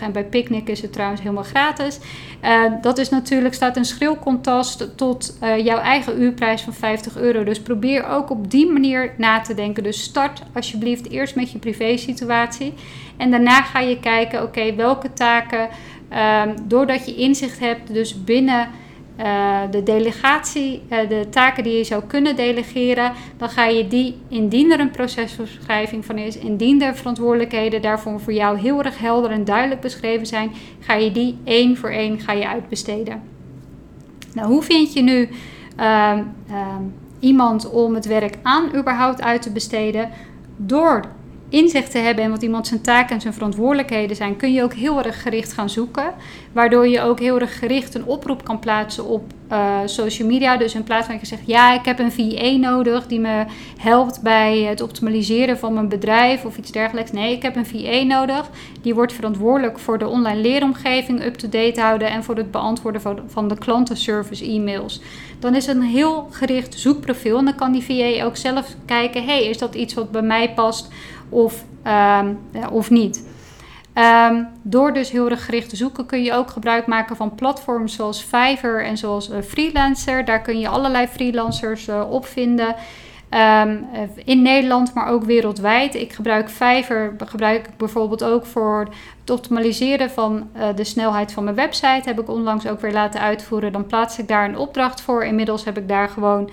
En 0.00 0.12
bij 0.12 0.24
Picnic 0.24 0.68
is 0.68 0.82
het 0.82 0.92
trouwens 0.92 1.20
helemaal 1.20 1.42
gratis. 1.42 1.98
Uh, 2.44 2.62
dat 2.82 2.98
is 2.98 3.08
natuurlijk, 3.08 3.54
staat 3.54 3.76
een 3.76 3.84
schril 3.84 4.18
contrast 4.18 4.96
tot 4.96 5.38
uh, 5.42 5.64
jouw 5.64 5.78
eigen 5.78 6.22
uurprijs 6.22 6.62
van 6.62 6.72
50 6.72 7.16
euro. 7.16 7.44
Dus 7.44 7.60
probeer 7.60 8.06
ook 8.06 8.30
op 8.30 8.50
die 8.50 8.70
manier 8.72 9.14
na 9.16 9.40
te 9.40 9.54
denken. 9.54 9.82
Dus 9.82 10.02
start 10.02 10.42
alsjeblieft 10.54 11.10
eerst 11.10 11.34
met 11.34 11.50
je 11.50 11.58
privé 11.58 11.96
situatie. 11.96 12.74
En 13.20 13.30
daarna 13.30 13.62
ga 13.62 13.80
je 13.80 14.00
kijken, 14.00 14.42
oké, 14.42 14.74
welke 14.74 15.12
taken 15.12 15.68
Ehm, 16.10 16.56
doordat 16.62 17.06
je 17.06 17.14
inzicht 17.14 17.58
hebt, 17.58 17.94
dus 17.94 18.24
binnen 18.24 18.68
uh, 19.20 19.60
de 19.70 19.82
delegatie, 19.82 20.82
uh, 20.90 21.08
de 21.08 21.26
taken 21.30 21.62
die 21.62 21.76
je 21.76 21.84
zou 21.84 22.02
kunnen 22.06 22.36
delegeren, 22.36 23.12
dan 23.36 23.48
ga 23.48 23.64
je 23.66 23.88
die, 23.88 24.16
indien 24.28 24.72
er 24.72 24.80
een 24.80 24.90
procesbeschrijving 24.90 26.04
van 26.04 26.18
is, 26.18 26.38
indien 26.38 26.82
er 26.82 26.96
verantwoordelijkheden 26.96 27.82
daarvoor 27.82 28.20
voor 28.20 28.32
jou 28.32 28.58
heel 28.58 28.82
erg 28.82 28.98
helder 28.98 29.30
en 29.30 29.44
duidelijk 29.44 29.80
beschreven 29.80 30.26
zijn, 30.26 30.52
ga 30.80 30.94
je 30.94 31.12
die 31.12 31.38
één 31.44 31.76
voor 31.76 31.90
één 31.90 32.20
ga 32.20 32.32
je 32.32 32.48
uitbesteden. 32.48 33.22
Nou, 34.34 34.48
hoe 34.48 34.62
vind 34.62 34.92
je 34.92 35.02
nu 35.02 35.28
uh, 35.78 36.18
iemand 37.18 37.70
om 37.70 37.94
het 37.94 38.06
werk 38.06 38.38
aan 38.42 38.76
überhaupt 38.76 39.22
uit 39.22 39.42
te 39.42 39.52
besteden? 39.52 40.10
Door 40.56 41.04
inzicht 41.50 41.90
te 41.90 41.98
hebben 41.98 42.24
in 42.24 42.30
wat 42.30 42.42
iemand 42.42 42.66
zijn 42.66 42.80
taken 42.80 43.14
en 43.14 43.20
zijn 43.20 43.34
verantwoordelijkheden 43.34 44.16
zijn, 44.16 44.36
kun 44.36 44.52
je 44.52 44.62
ook 44.62 44.74
heel 44.74 45.02
erg 45.02 45.22
gericht 45.22 45.52
gaan 45.52 45.70
zoeken. 45.70 46.14
Waardoor 46.52 46.88
je 46.88 47.00
ook 47.00 47.20
heel 47.20 47.40
erg 47.40 47.58
gericht 47.58 47.94
een 47.94 48.04
oproep 48.04 48.44
kan 48.44 48.58
plaatsen 48.58 49.04
op 49.04 49.22
uh, 49.52 49.78
social 49.84 50.28
media. 50.28 50.56
Dus 50.56 50.74
in 50.74 50.82
plaats 50.82 51.06
van 51.06 51.14
dat 51.14 51.28
je 51.28 51.36
zegt, 51.36 51.46
ja, 51.46 51.74
ik 51.74 51.84
heb 51.84 51.98
een 51.98 52.12
VA 52.12 52.56
nodig 52.56 53.06
die 53.06 53.20
me 53.20 53.44
helpt 53.78 54.22
bij 54.22 54.58
het 54.58 54.80
optimaliseren 54.80 55.58
van 55.58 55.74
mijn 55.74 55.88
bedrijf 55.88 56.44
of 56.44 56.58
iets 56.58 56.72
dergelijks. 56.72 57.12
Nee, 57.12 57.32
ik 57.32 57.42
heb 57.42 57.56
een 57.56 57.66
VA 57.66 58.02
nodig. 58.02 58.50
Die 58.82 58.94
wordt 58.94 59.12
verantwoordelijk 59.12 59.78
voor 59.78 59.98
de 59.98 60.08
online 60.08 60.40
leeromgeving 60.40 61.24
up-to-date 61.24 61.80
houden 61.80 62.10
en 62.10 62.24
voor 62.24 62.36
het 62.36 62.50
beantwoorden 62.50 63.00
van, 63.00 63.20
van 63.26 63.48
de 63.48 63.58
klantenservice 63.58 64.44
e-mails. 64.44 65.00
Dan 65.38 65.54
is 65.54 65.66
het 65.66 65.76
een 65.76 65.82
heel 65.82 66.28
gericht 66.30 66.78
zoekprofiel 66.78 67.38
en 67.38 67.44
dan 67.44 67.54
kan 67.54 67.72
die 67.72 67.84
VA 67.84 68.24
ook 68.24 68.36
zelf 68.36 68.74
kijken, 68.84 69.24
hey, 69.24 69.44
is 69.44 69.58
dat 69.58 69.74
iets 69.74 69.94
wat 69.94 70.10
bij 70.10 70.22
mij 70.22 70.52
past? 70.54 70.88
Of, 71.30 71.64
um, 72.20 72.38
of 72.70 72.90
niet. 72.90 73.28
Um, 73.94 74.48
door 74.62 74.92
dus 74.92 75.10
heel 75.10 75.30
erg 75.30 75.44
gericht 75.44 75.68
te 75.68 75.76
zoeken 75.76 76.06
kun 76.06 76.22
je 76.22 76.32
ook 76.32 76.50
gebruik 76.50 76.86
maken 76.86 77.16
van 77.16 77.34
platforms 77.34 77.94
zoals 77.94 78.22
Fiverr 78.22 78.84
en 78.84 78.96
zoals 78.96 79.30
uh, 79.30 79.36
Freelancer. 79.40 80.24
Daar 80.24 80.40
kun 80.40 80.58
je 80.58 80.68
allerlei 80.68 81.06
freelancers 81.06 81.88
uh, 81.88 82.10
op 82.10 82.26
vinden. 82.26 82.74
Um, 83.64 83.86
in 84.24 84.42
Nederland, 84.42 84.94
maar 84.94 85.08
ook 85.08 85.24
wereldwijd. 85.24 85.94
Ik 85.94 86.12
gebruik 86.12 86.50
Fiverr 86.50 87.14
gebruik 87.26 87.66
ik 87.66 87.76
bijvoorbeeld 87.76 88.24
ook 88.24 88.46
voor 88.46 88.88
het 89.20 89.30
optimaliseren 89.30 90.10
van 90.10 90.48
de 90.74 90.84
snelheid 90.84 91.32
van 91.32 91.44
mijn 91.44 91.56
website. 91.56 92.02
Heb 92.08 92.20
ik 92.20 92.28
onlangs 92.28 92.66
ook 92.66 92.80
weer 92.80 92.92
laten 92.92 93.20
uitvoeren. 93.20 93.72
Dan 93.72 93.86
plaats 93.86 94.18
ik 94.18 94.28
daar 94.28 94.48
een 94.48 94.58
opdracht 94.58 95.00
voor. 95.00 95.24
Inmiddels 95.24 95.64
heb 95.64 95.78
ik 95.78 95.88
daar 95.88 96.08
gewoon 96.08 96.50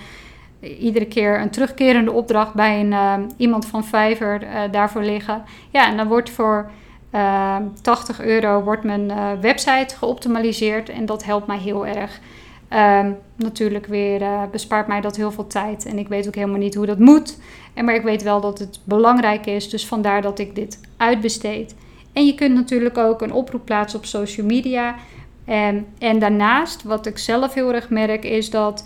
iedere 0.60 1.06
keer 1.06 1.40
een 1.40 1.50
terugkerende 1.50 2.12
opdracht 2.12 2.54
bij 2.54 2.80
een, 2.80 2.92
uh, 2.92 3.14
iemand 3.36 3.66
van 3.66 3.84
Fiverr 3.84 4.42
uh, 4.42 4.60
daarvoor 4.70 5.02
liggen. 5.02 5.42
Ja, 5.70 5.88
en 5.88 5.96
dan 5.96 6.08
wordt 6.08 6.30
voor 6.30 6.70
uh, 7.14 7.54
ehm, 7.54 7.62
80 7.82 8.20
euro 8.20 8.62
wordt 8.62 8.84
mijn 8.84 9.10
eh, 9.10 9.30
website 9.40 9.96
geoptimaliseerd 9.96 10.88
en 10.88 11.06
dat 11.06 11.24
helpt 11.24 11.46
mij 11.46 11.58
heel 11.58 11.86
erg. 11.86 12.20
Ehm, 12.68 13.12
natuurlijk 13.36 13.86
weer 13.86 14.48
bespaart 14.50 14.86
mij 14.86 15.00
dat 15.00 15.16
heel 15.16 15.30
veel 15.30 15.46
tijd 15.46 15.86
en 15.86 15.98
ik 15.98 16.08
weet 16.08 16.26
ook 16.26 16.34
helemaal 16.34 16.58
niet 16.58 16.74
hoe 16.74 16.86
dat 16.86 16.98
moet. 16.98 17.38
En 17.74 17.84
maar 17.84 17.94
ik 17.94 18.02
weet 18.02 18.22
wel 18.22 18.40
dat 18.40 18.58
het 18.58 18.80
belangrijk 18.84 19.46
is, 19.46 19.70
dus 19.70 19.86
vandaar 19.86 20.22
dat 20.22 20.38
ik 20.38 20.54
dit 20.54 20.80
uitbesteed. 20.96 21.74
En 22.12 22.26
je 22.26 22.34
kunt 22.34 22.54
natuurlijk 22.54 22.98
ook 22.98 23.22
een 23.22 23.32
oproep 23.32 23.64
plaatsen 23.64 23.98
op 23.98 24.04
social 24.04 24.46
media. 24.46 24.94
En, 25.44 25.86
en 25.98 26.18
daarnaast, 26.18 26.82
wat 26.82 27.06
ik 27.06 27.18
zelf 27.18 27.54
heel 27.54 27.74
erg 27.74 27.90
merk, 27.90 28.24
is 28.24 28.50
dat 28.50 28.84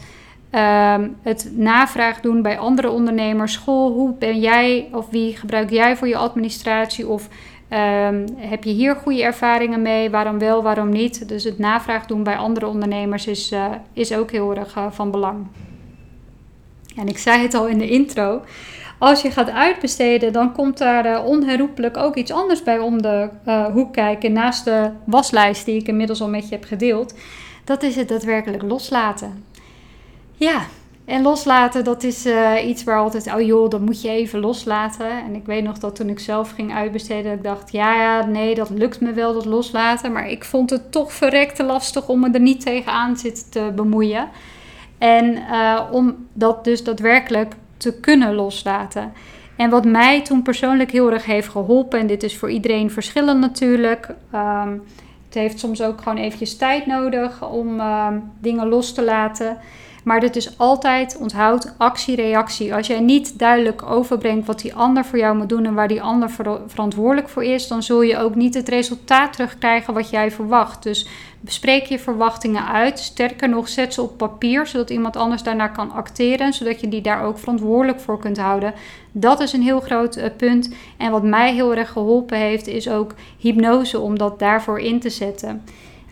Um, 0.55 1.17
het 1.23 1.53
navraag 1.55 2.21
doen 2.21 2.43
bij 2.43 2.59
andere 2.59 2.91
ondernemers. 2.91 3.53
School, 3.53 3.93
hoe 3.93 4.15
ben 4.19 4.41
jij 4.41 4.89
of 4.93 5.11
wie 5.11 5.37
gebruik 5.37 5.71
jij 5.71 5.97
voor 5.97 6.09
je 6.09 6.17
administratie? 6.17 7.09
Of 7.09 7.29
um, 7.71 8.25
heb 8.37 8.65
je 8.65 8.71
hier 8.71 8.95
goede 8.95 9.23
ervaringen 9.23 9.83
mee? 9.83 10.11
Waarom 10.11 10.39
wel, 10.39 10.63
waarom 10.63 10.89
niet? 10.89 11.29
Dus 11.29 11.45
het 11.45 11.59
navraag 11.59 12.07
doen 12.07 12.23
bij 12.23 12.37
andere 12.37 12.67
ondernemers 12.67 13.27
is, 13.27 13.53
uh, 13.53 13.67
is 13.93 14.15
ook 14.15 14.31
heel 14.31 14.57
erg 14.57 14.77
uh, 14.77 14.87
van 14.91 15.11
belang. 15.11 15.47
En 16.97 17.09
ik 17.09 17.19
zei 17.19 17.43
het 17.43 17.55
al 17.55 17.67
in 17.67 17.79
de 17.79 17.91
intro. 17.91 18.43
Als 18.99 19.23
je 19.23 19.31
gaat 19.31 19.51
uitbesteden, 19.51 20.33
dan 20.33 20.53
komt 20.53 20.79
daar 20.79 21.07
uh, 21.07 21.25
onherroepelijk 21.25 21.97
ook 21.97 22.15
iets 22.17 22.33
anders 22.33 22.63
bij 22.63 22.79
om 22.79 23.03
de 23.03 23.29
hoek 23.73 23.93
kijken. 23.93 24.33
Naast 24.33 24.65
de 24.65 24.91
waslijst 25.05 25.65
die 25.65 25.81
ik 25.81 25.89
inmiddels 25.89 26.21
al 26.21 26.29
met 26.29 26.49
je 26.49 26.55
heb 26.55 26.65
gedeeld. 26.65 27.15
Dat 27.65 27.83
is 27.83 27.97
het 27.97 28.09
daadwerkelijk 28.09 28.63
loslaten. 28.63 29.45
Ja, 30.43 30.63
en 31.05 31.23
loslaten, 31.23 31.85
dat 31.85 32.03
is 32.03 32.27
uh, 32.27 32.69
iets 32.69 32.85
waar 32.85 32.99
altijd, 32.99 33.35
oh 33.35 33.41
joh, 33.41 33.71
dat 33.71 33.81
moet 33.81 34.03
je 34.03 34.09
even 34.09 34.41
loslaten. 34.41 35.11
En 35.11 35.35
ik 35.35 35.47
weet 35.47 35.65
nog 35.65 35.79
dat 35.79 35.97
toen 35.97 36.09
ik 36.09 36.19
zelf 36.19 36.51
ging 36.51 36.75
uitbesteden, 36.75 37.25
dat 37.25 37.33
ik 37.35 37.43
dacht, 37.43 37.73
ja, 37.73 37.95
ja, 37.95 38.27
nee, 38.27 38.55
dat 38.55 38.71
lukt 38.71 39.01
me 39.01 39.13
wel, 39.13 39.33
dat 39.33 39.45
loslaten. 39.45 40.13
Maar 40.13 40.29
ik 40.29 40.45
vond 40.45 40.71
het 40.71 40.93
toch 40.93 41.13
verrekte 41.13 41.63
lastig 41.63 42.09
om 42.09 42.21
me 42.21 42.31
er 42.31 42.41
niet 42.41 42.61
tegenaan 42.61 43.17
zitten 43.17 43.51
te 43.51 43.73
bemoeien. 43.75 44.29
En 44.99 45.37
uh, 45.51 45.81
om 45.91 46.27
dat 46.33 46.65
dus 46.65 46.85
daadwerkelijk 46.85 47.55
te 47.77 48.01
kunnen 48.01 48.35
loslaten. 48.35 49.13
En 49.57 49.71
wat 49.71 49.85
mij 49.85 50.23
toen 50.23 50.43
persoonlijk 50.43 50.91
heel 50.91 51.13
erg 51.13 51.25
heeft 51.25 51.49
geholpen, 51.49 51.99
en 51.99 52.07
dit 52.07 52.23
is 52.23 52.37
voor 52.37 52.51
iedereen 52.51 52.91
verschillend 52.91 53.41
natuurlijk. 53.41 54.09
Um, 54.35 54.83
het 55.25 55.35
heeft 55.35 55.59
soms 55.59 55.83
ook 55.83 56.01
gewoon 56.03 56.19
eventjes 56.19 56.57
tijd 56.57 56.87
nodig 56.87 57.51
om 57.51 57.81
um, 57.81 58.31
dingen 58.41 58.69
los 58.69 58.93
te 58.93 59.05
laten. 59.05 59.59
Maar 60.03 60.21
dit 60.21 60.37
is 60.37 60.59
altijd, 60.59 61.17
onthoud, 61.17 61.75
actie-reactie. 61.79 62.75
Als 62.75 62.87
jij 62.87 63.01
niet 63.01 63.39
duidelijk 63.39 63.83
overbrengt 63.83 64.47
wat 64.47 64.61
die 64.61 64.75
ander 64.75 65.05
voor 65.05 65.19
jou 65.19 65.37
moet 65.37 65.49
doen 65.49 65.67
en 65.67 65.75
waar 65.75 65.89
die 65.89 66.03
ander 66.03 66.31
verantwoordelijk 66.67 67.29
voor 67.29 67.45
is, 67.45 67.69
dan 67.69 67.83
zul 67.83 68.03
je 68.03 68.19
ook 68.19 68.35
niet 68.35 68.55
het 68.55 68.69
resultaat 68.69 69.33
terugkrijgen 69.33 69.95
wat 69.95 70.11
jij 70.11 70.31
verwacht. 70.31 70.83
Dus 70.83 71.07
bespreek 71.41 71.85
je 71.85 71.99
verwachtingen 71.99 72.67
uit. 72.67 72.99
Sterker 72.99 73.49
nog, 73.49 73.69
zet 73.69 73.95
ze 73.95 74.03
op 74.03 74.17
papier, 74.17 74.67
zodat 74.67 74.91
iemand 74.91 75.17
anders 75.17 75.43
daarnaar 75.43 75.73
kan 75.73 75.91
acteren, 75.91 76.53
zodat 76.53 76.81
je 76.81 76.89
die 76.89 77.03
daar 77.03 77.25
ook 77.25 77.39
verantwoordelijk 77.39 78.01
voor 78.01 78.19
kunt 78.19 78.39
houden. 78.39 78.75
Dat 79.13 79.41
is 79.41 79.53
een 79.53 79.63
heel 79.63 79.81
groot 79.81 80.17
uh, 80.17 80.25
punt. 80.37 80.75
En 80.97 81.11
wat 81.11 81.23
mij 81.23 81.55
heel 81.55 81.75
erg 81.75 81.91
geholpen 81.91 82.39
heeft, 82.39 82.67
is 82.67 82.89
ook 82.89 83.15
hypnose 83.39 84.01
om 84.01 84.19
dat 84.19 84.39
daarvoor 84.39 84.81
in 84.81 85.01
te 85.01 85.11
zetten 85.11 85.63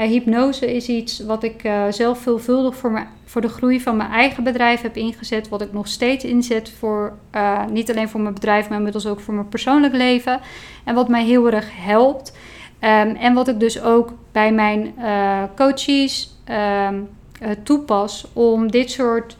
hypnose 0.06 0.74
is 0.74 0.88
iets 0.88 1.20
wat 1.20 1.42
ik 1.42 1.64
uh, 1.64 1.84
zelf 1.90 2.18
veelvuldig 2.18 2.76
voor, 2.76 3.06
voor 3.24 3.40
de 3.40 3.48
groei 3.48 3.80
van 3.80 3.96
mijn 3.96 4.10
eigen 4.10 4.44
bedrijf 4.44 4.80
heb 4.80 4.96
ingezet. 4.96 5.48
Wat 5.48 5.62
ik 5.62 5.72
nog 5.72 5.88
steeds 5.88 6.24
inzet 6.24 6.72
voor 6.78 7.12
uh, 7.34 7.66
niet 7.66 7.90
alleen 7.90 8.08
voor 8.08 8.20
mijn 8.20 8.34
bedrijf, 8.34 8.68
maar 8.68 8.76
inmiddels 8.78 9.06
ook 9.06 9.20
voor 9.20 9.34
mijn 9.34 9.48
persoonlijk 9.48 9.94
leven. 9.94 10.40
En 10.84 10.94
wat 10.94 11.08
mij 11.08 11.24
heel 11.24 11.50
erg 11.50 11.68
helpt. 11.76 12.36
Um, 12.80 13.16
en 13.16 13.34
wat 13.34 13.48
ik 13.48 13.60
dus 13.60 13.82
ook 13.82 14.12
bij 14.32 14.52
mijn 14.52 14.94
uh, 14.98 15.42
coaches 15.56 16.36
um, 16.88 17.08
toepas 17.62 18.26
om 18.32 18.70
dit 18.70 18.90
soort 18.90 19.36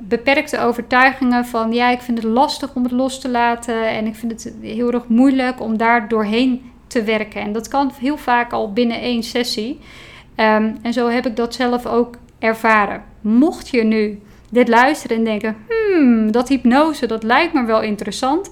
beperkte 0.00 0.60
overtuigingen 0.60 1.44
van 1.44 1.72
ja, 1.72 1.90
ik 1.90 2.00
vind 2.00 2.18
het 2.18 2.26
lastig 2.26 2.74
om 2.74 2.82
het 2.82 2.92
los 2.92 3.20
te 3.20 3.28
laten 3.28 3.88
en 3.88 4.06
ik 4.06 4.14
vind 4.14 4.32
het 4.32 4.54
heel 4.60 4.92
erg 4.92 5.08
moeilijk 5.08 5.60
om 5.60 5.76
daar 5.76 6.08
doorheen 6.08 6.72
te 6.88 7.02
werken. 7.02 7.40
En 7.40 7.52
dat 7.52 7.68
kan 7.68 7.92
heel 8.00 8.16
vaak 8.16 8.52
al 8.52 8.72
binnen 8.72 9.00
één 9.00 9.22
sessie. 9.22 9.80
Um, 10.36 10.76
en 10.82 10.92
zo 10.92 11.08
heb 11.08 11.26
ik 11.26 11.36
dat 11.36 11.54
zelf 11.54 11.86
ook 11.86 12.16
ervaren. 12.38 13.04
Mocht 13.20 13.68
je 13.68 13.84
nu 13.84 14.20
dit 14.50 14.68
luisteren 14.68 15.16
en 15.16 15.24
denken: 15.24 15.56
hmm, 15.68 16.32
dat 16.32 16.48
hypnose, 16.48 17.06
dat 17.06 17.22
lijkt 17.22 17.52
me 17.52 17.64
wel 17.64 17.82
interessant. 17.82 18.50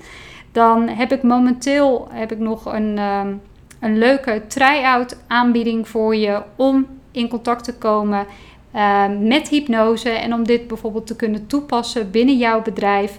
Dan 0.52 0.88
heb 0.88 1.12
ik 1.12 1.22
momenteel 1.22 2.08
heb 2.10 2.32
ik 2.32 2.38
nog 2.38 2.72
een, 2.72 2.98
um, 2.98 3.40
een 3.80 3.98
leuke 3.98 4.42
try-out 4.48 5.18
aanbieding 5.26 5.88
voor 5.88 6.16
je 6.16 6.42
om 6.56 6.86
in 7.12 7.28
contact 7.28 7.64
te 7.64 7.74
komen 7.74 8.26
uh, 8.74 9.04
met 9.20 9.48
hypnose 9.48 10.10
en 10.10 10.34
om 10.34 10.44
dit 10.44 10.66
bijvoorbeeld 10.66 11.06
te 11.06 11.16
kunnen 11.16 11.46
toepassen 11.46 12.10
binnen 12.10 12.36
jouw 12.36 12.62
bedrijf. 12.62 13.18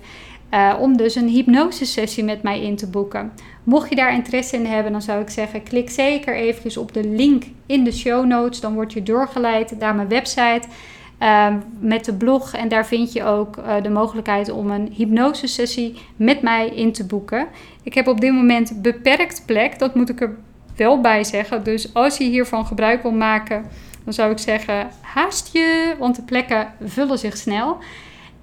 Uh, 0.54 0.74
om 0.80 0.98
dus 0.98 1.16
een 1.16 1.28
hypnosesessie 1.28 2.24
met 2.24 2.44
mij 2.44 2.62
in 2.62 2.76
te 2.76 2.90
boeken. 2.90 3.32
Mocht 3.64 3.90
je 3.90 3.96
daar 3.96 4.14
interesse 4.14 4.56
in 4.56 4.66
hebben, 4.66 4.92
dan 4.92 5.02
zou 5.02 5.22
ik 5.22 5.30
zeggen: 5.30 5.64
klik 5.64 5.90
zeker 5.90 6.36
eventjes 6.36 6.78
op 6.78 6.94
de 6.94 7.08
link 7.08 7.44
in 7.66 7.84
de 7.84 7.92
show 7.92 8.26
notes. 8.26 8.60
Dan 8.60 8.74
word 8.74 8.94
je 8.94 9.04
doorgeleid 9.04 9.80
naar 9.80 9.96
mijn 9.96 10.08
website 10.08 10.62
uh, 11.22 11.56
met 11.80 12.06
de 12.06 12.14
blog. 12.14 12.54
En 12.54 12.68
daar 12.68 12.86
vind 12.86 13.14
je 13.14 13.24
ook 13.24 13.58
uh, 13.58 13.82
de 13.82 13.90
mogelijkheid 13.90 14.50
om 14.50 14.72
een 14.72 14.92
hypnosesessie 14.94 16.02
met 16.16 16.42
mij 16.42 16.68
in 16.68 16.92
te 16.92 17.06
boeken. 17.06 17.48
Ik 17.84 17.94
heb 17.94 18.08
op 18.08 18.22
dit 18.22 18.34
moment 18.34 18.82
beperkt 18.82 19.44
plek, 19.46 19.80
dat 19.80 19.96
moet 19.96 20.10
ik 20.10 20.22
er 20.22 20.36
wel 20.76 21.02
bij 21.02 21.24
zeggen. 21.24 21.64
Dus 21.64 21.94
als 21.94 22.18
je 22.18 22.24
hiervan 22.24 22.66
gebruik 22.66 23.02
wil 23.02 23.12
maken, 23.12 23.66
dan 24.04 24.14
zou 24.14 24.32
ik 24.32 24.38
zeggen: 24.38 24.88
haast 25.02 25.54
je, 25.54 25.96
want 26.00 26.16
de 26.16 26.22
plekken 26.22 26.74
vullen 26.84 27.20
zich 27.20 27.38
snel. 27.38 27.78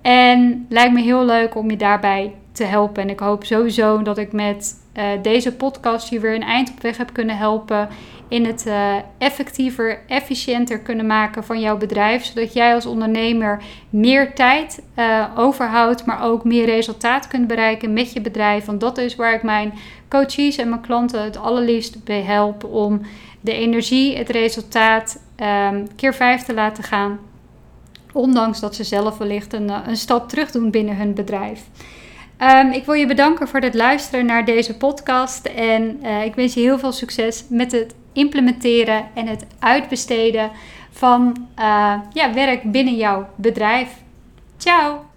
En 0.05 0.67
lijkt 0.69 0.93
me 0.93 1.01
heel 1.01 1.25
leuk 1.25 1.55
om 1.55 1.71
je 1.71 1.77
daarbij 1.77 2.33
te 2.53 2.65
helpen. 2.65 3.03
En 3.03 3.11
ik 3.11 3.19
hoop 3.19 3.45
sowieso 3.45 4.03
dat 4.03 4.19
ik 4.19 4.33
met 4.33 4.75
uh, 4.97 5.05
deze 5.23 5.55
podcast 5.55 6.09
je 6.09 6.21
weer 6.21 6.35
een 6.35 6.43
eind 6.43 6.71
op 6.71 6.83
weg 6.83 6.97
heb 6.97 7.13
kunnen 7.13 7.37
helpen 7.37 7.89
in 8.29 8.45
het 8.45 8.65
uh, 8.67 8.95
effectiever, 9.19 10.01
efficiënter 10.07 10.79
kunnen 10.79 11.07
maken 11.07 11.45
van 11.45 11.61
jouw 11.61 11.77
bedrijf. 11.77 12.25
Zodat 12.25 12.53
jij 12.53 12.75
als 12.75 12.87
ondernemer 12.87 13.63
meer 13.91 14.35
tijd 14.35 14.83
uh, 14.99 15.25
overhoudt, 15.37 16.07
maar 16.07 16.23
ook 16.23 16.45
meer 16.45 16.65
resultaat 16.65 17.29
kunt 17.29 17.47
bereiken 17.47 17.93
met 17.93 18.13
je 18.13 18.21
bedrijf. 18.21 18.65
Want 18.65 18.81
dat 18.81 18.99
is 18.99 19.17
waar 19.17 19.35
ik 19.35 19.43
mijn 19.43 19.73
coaches 20.09 20.57
en 20.57 20.69
mijn 20.69 20.81
klanten 20.81 21.23
het 21.23 21.37
allerliefst 21.37 22.05
bij 22.05 22.23
help 22.23 22.65
om 22.65 23.01
de 23.41 23.53
energie, 23.53 24.17
het 24.17 24.29
resultaat 24.29 25.23
um, 25.71 25.87
keer 25.97 26.15
vijf 26.15 26.43
te 26.43 26.55
laten 26.55 26.85
gaan. 26.85 27.19
Ondanks 28.15 28.61
dat 28.61 28.75
ze 28.75 28.85
zelf 28.85 29.19
wellicht 29.19 29.53
een, 29.53 29.71
eh, 29.71 29.79
een 29.87 29.97
stap 29.97 30.29
terug 30.29 30.51
doen 30.51 30.71
binnen 30.71 30.97
hun 30.97 31.15
bedrijf. 31.15 31.63
Um, 32.39 32.71
ik 32.71 32.85
wil 32.85 32.95
je 32.95 33.07
bedanken 33.07 33.49
voor 33.49 33.61
het 33.61 33.75
luisteren 33.75 34.27
naar 34.27 34.45
deze 34.45 34.77
podcast. 34.77 35.47
En 35.47 35.99
uh, 36.03 36.25
ik 36.25 36.35
wens 36.35 36.55
je 36.55 36.61
heel 36.61 36.79
veel 36.79 36.93
succes 36.93 37.45
met 37.49 37.73
het 37.73 37.95
implementeren 38.13 39.05
en 39.15 39.27
het 39.27 39.47
uitbesteden 39.59 40.51
van 40.91 41.49
uh, 41.59 41.95
ja, 42.13 42.35
werk 42.35 42.73
binnen 42.73 42.97
jouw 42.97 43.29
bedrijf. 43.37 43.89
Ciao! 44.57 45.14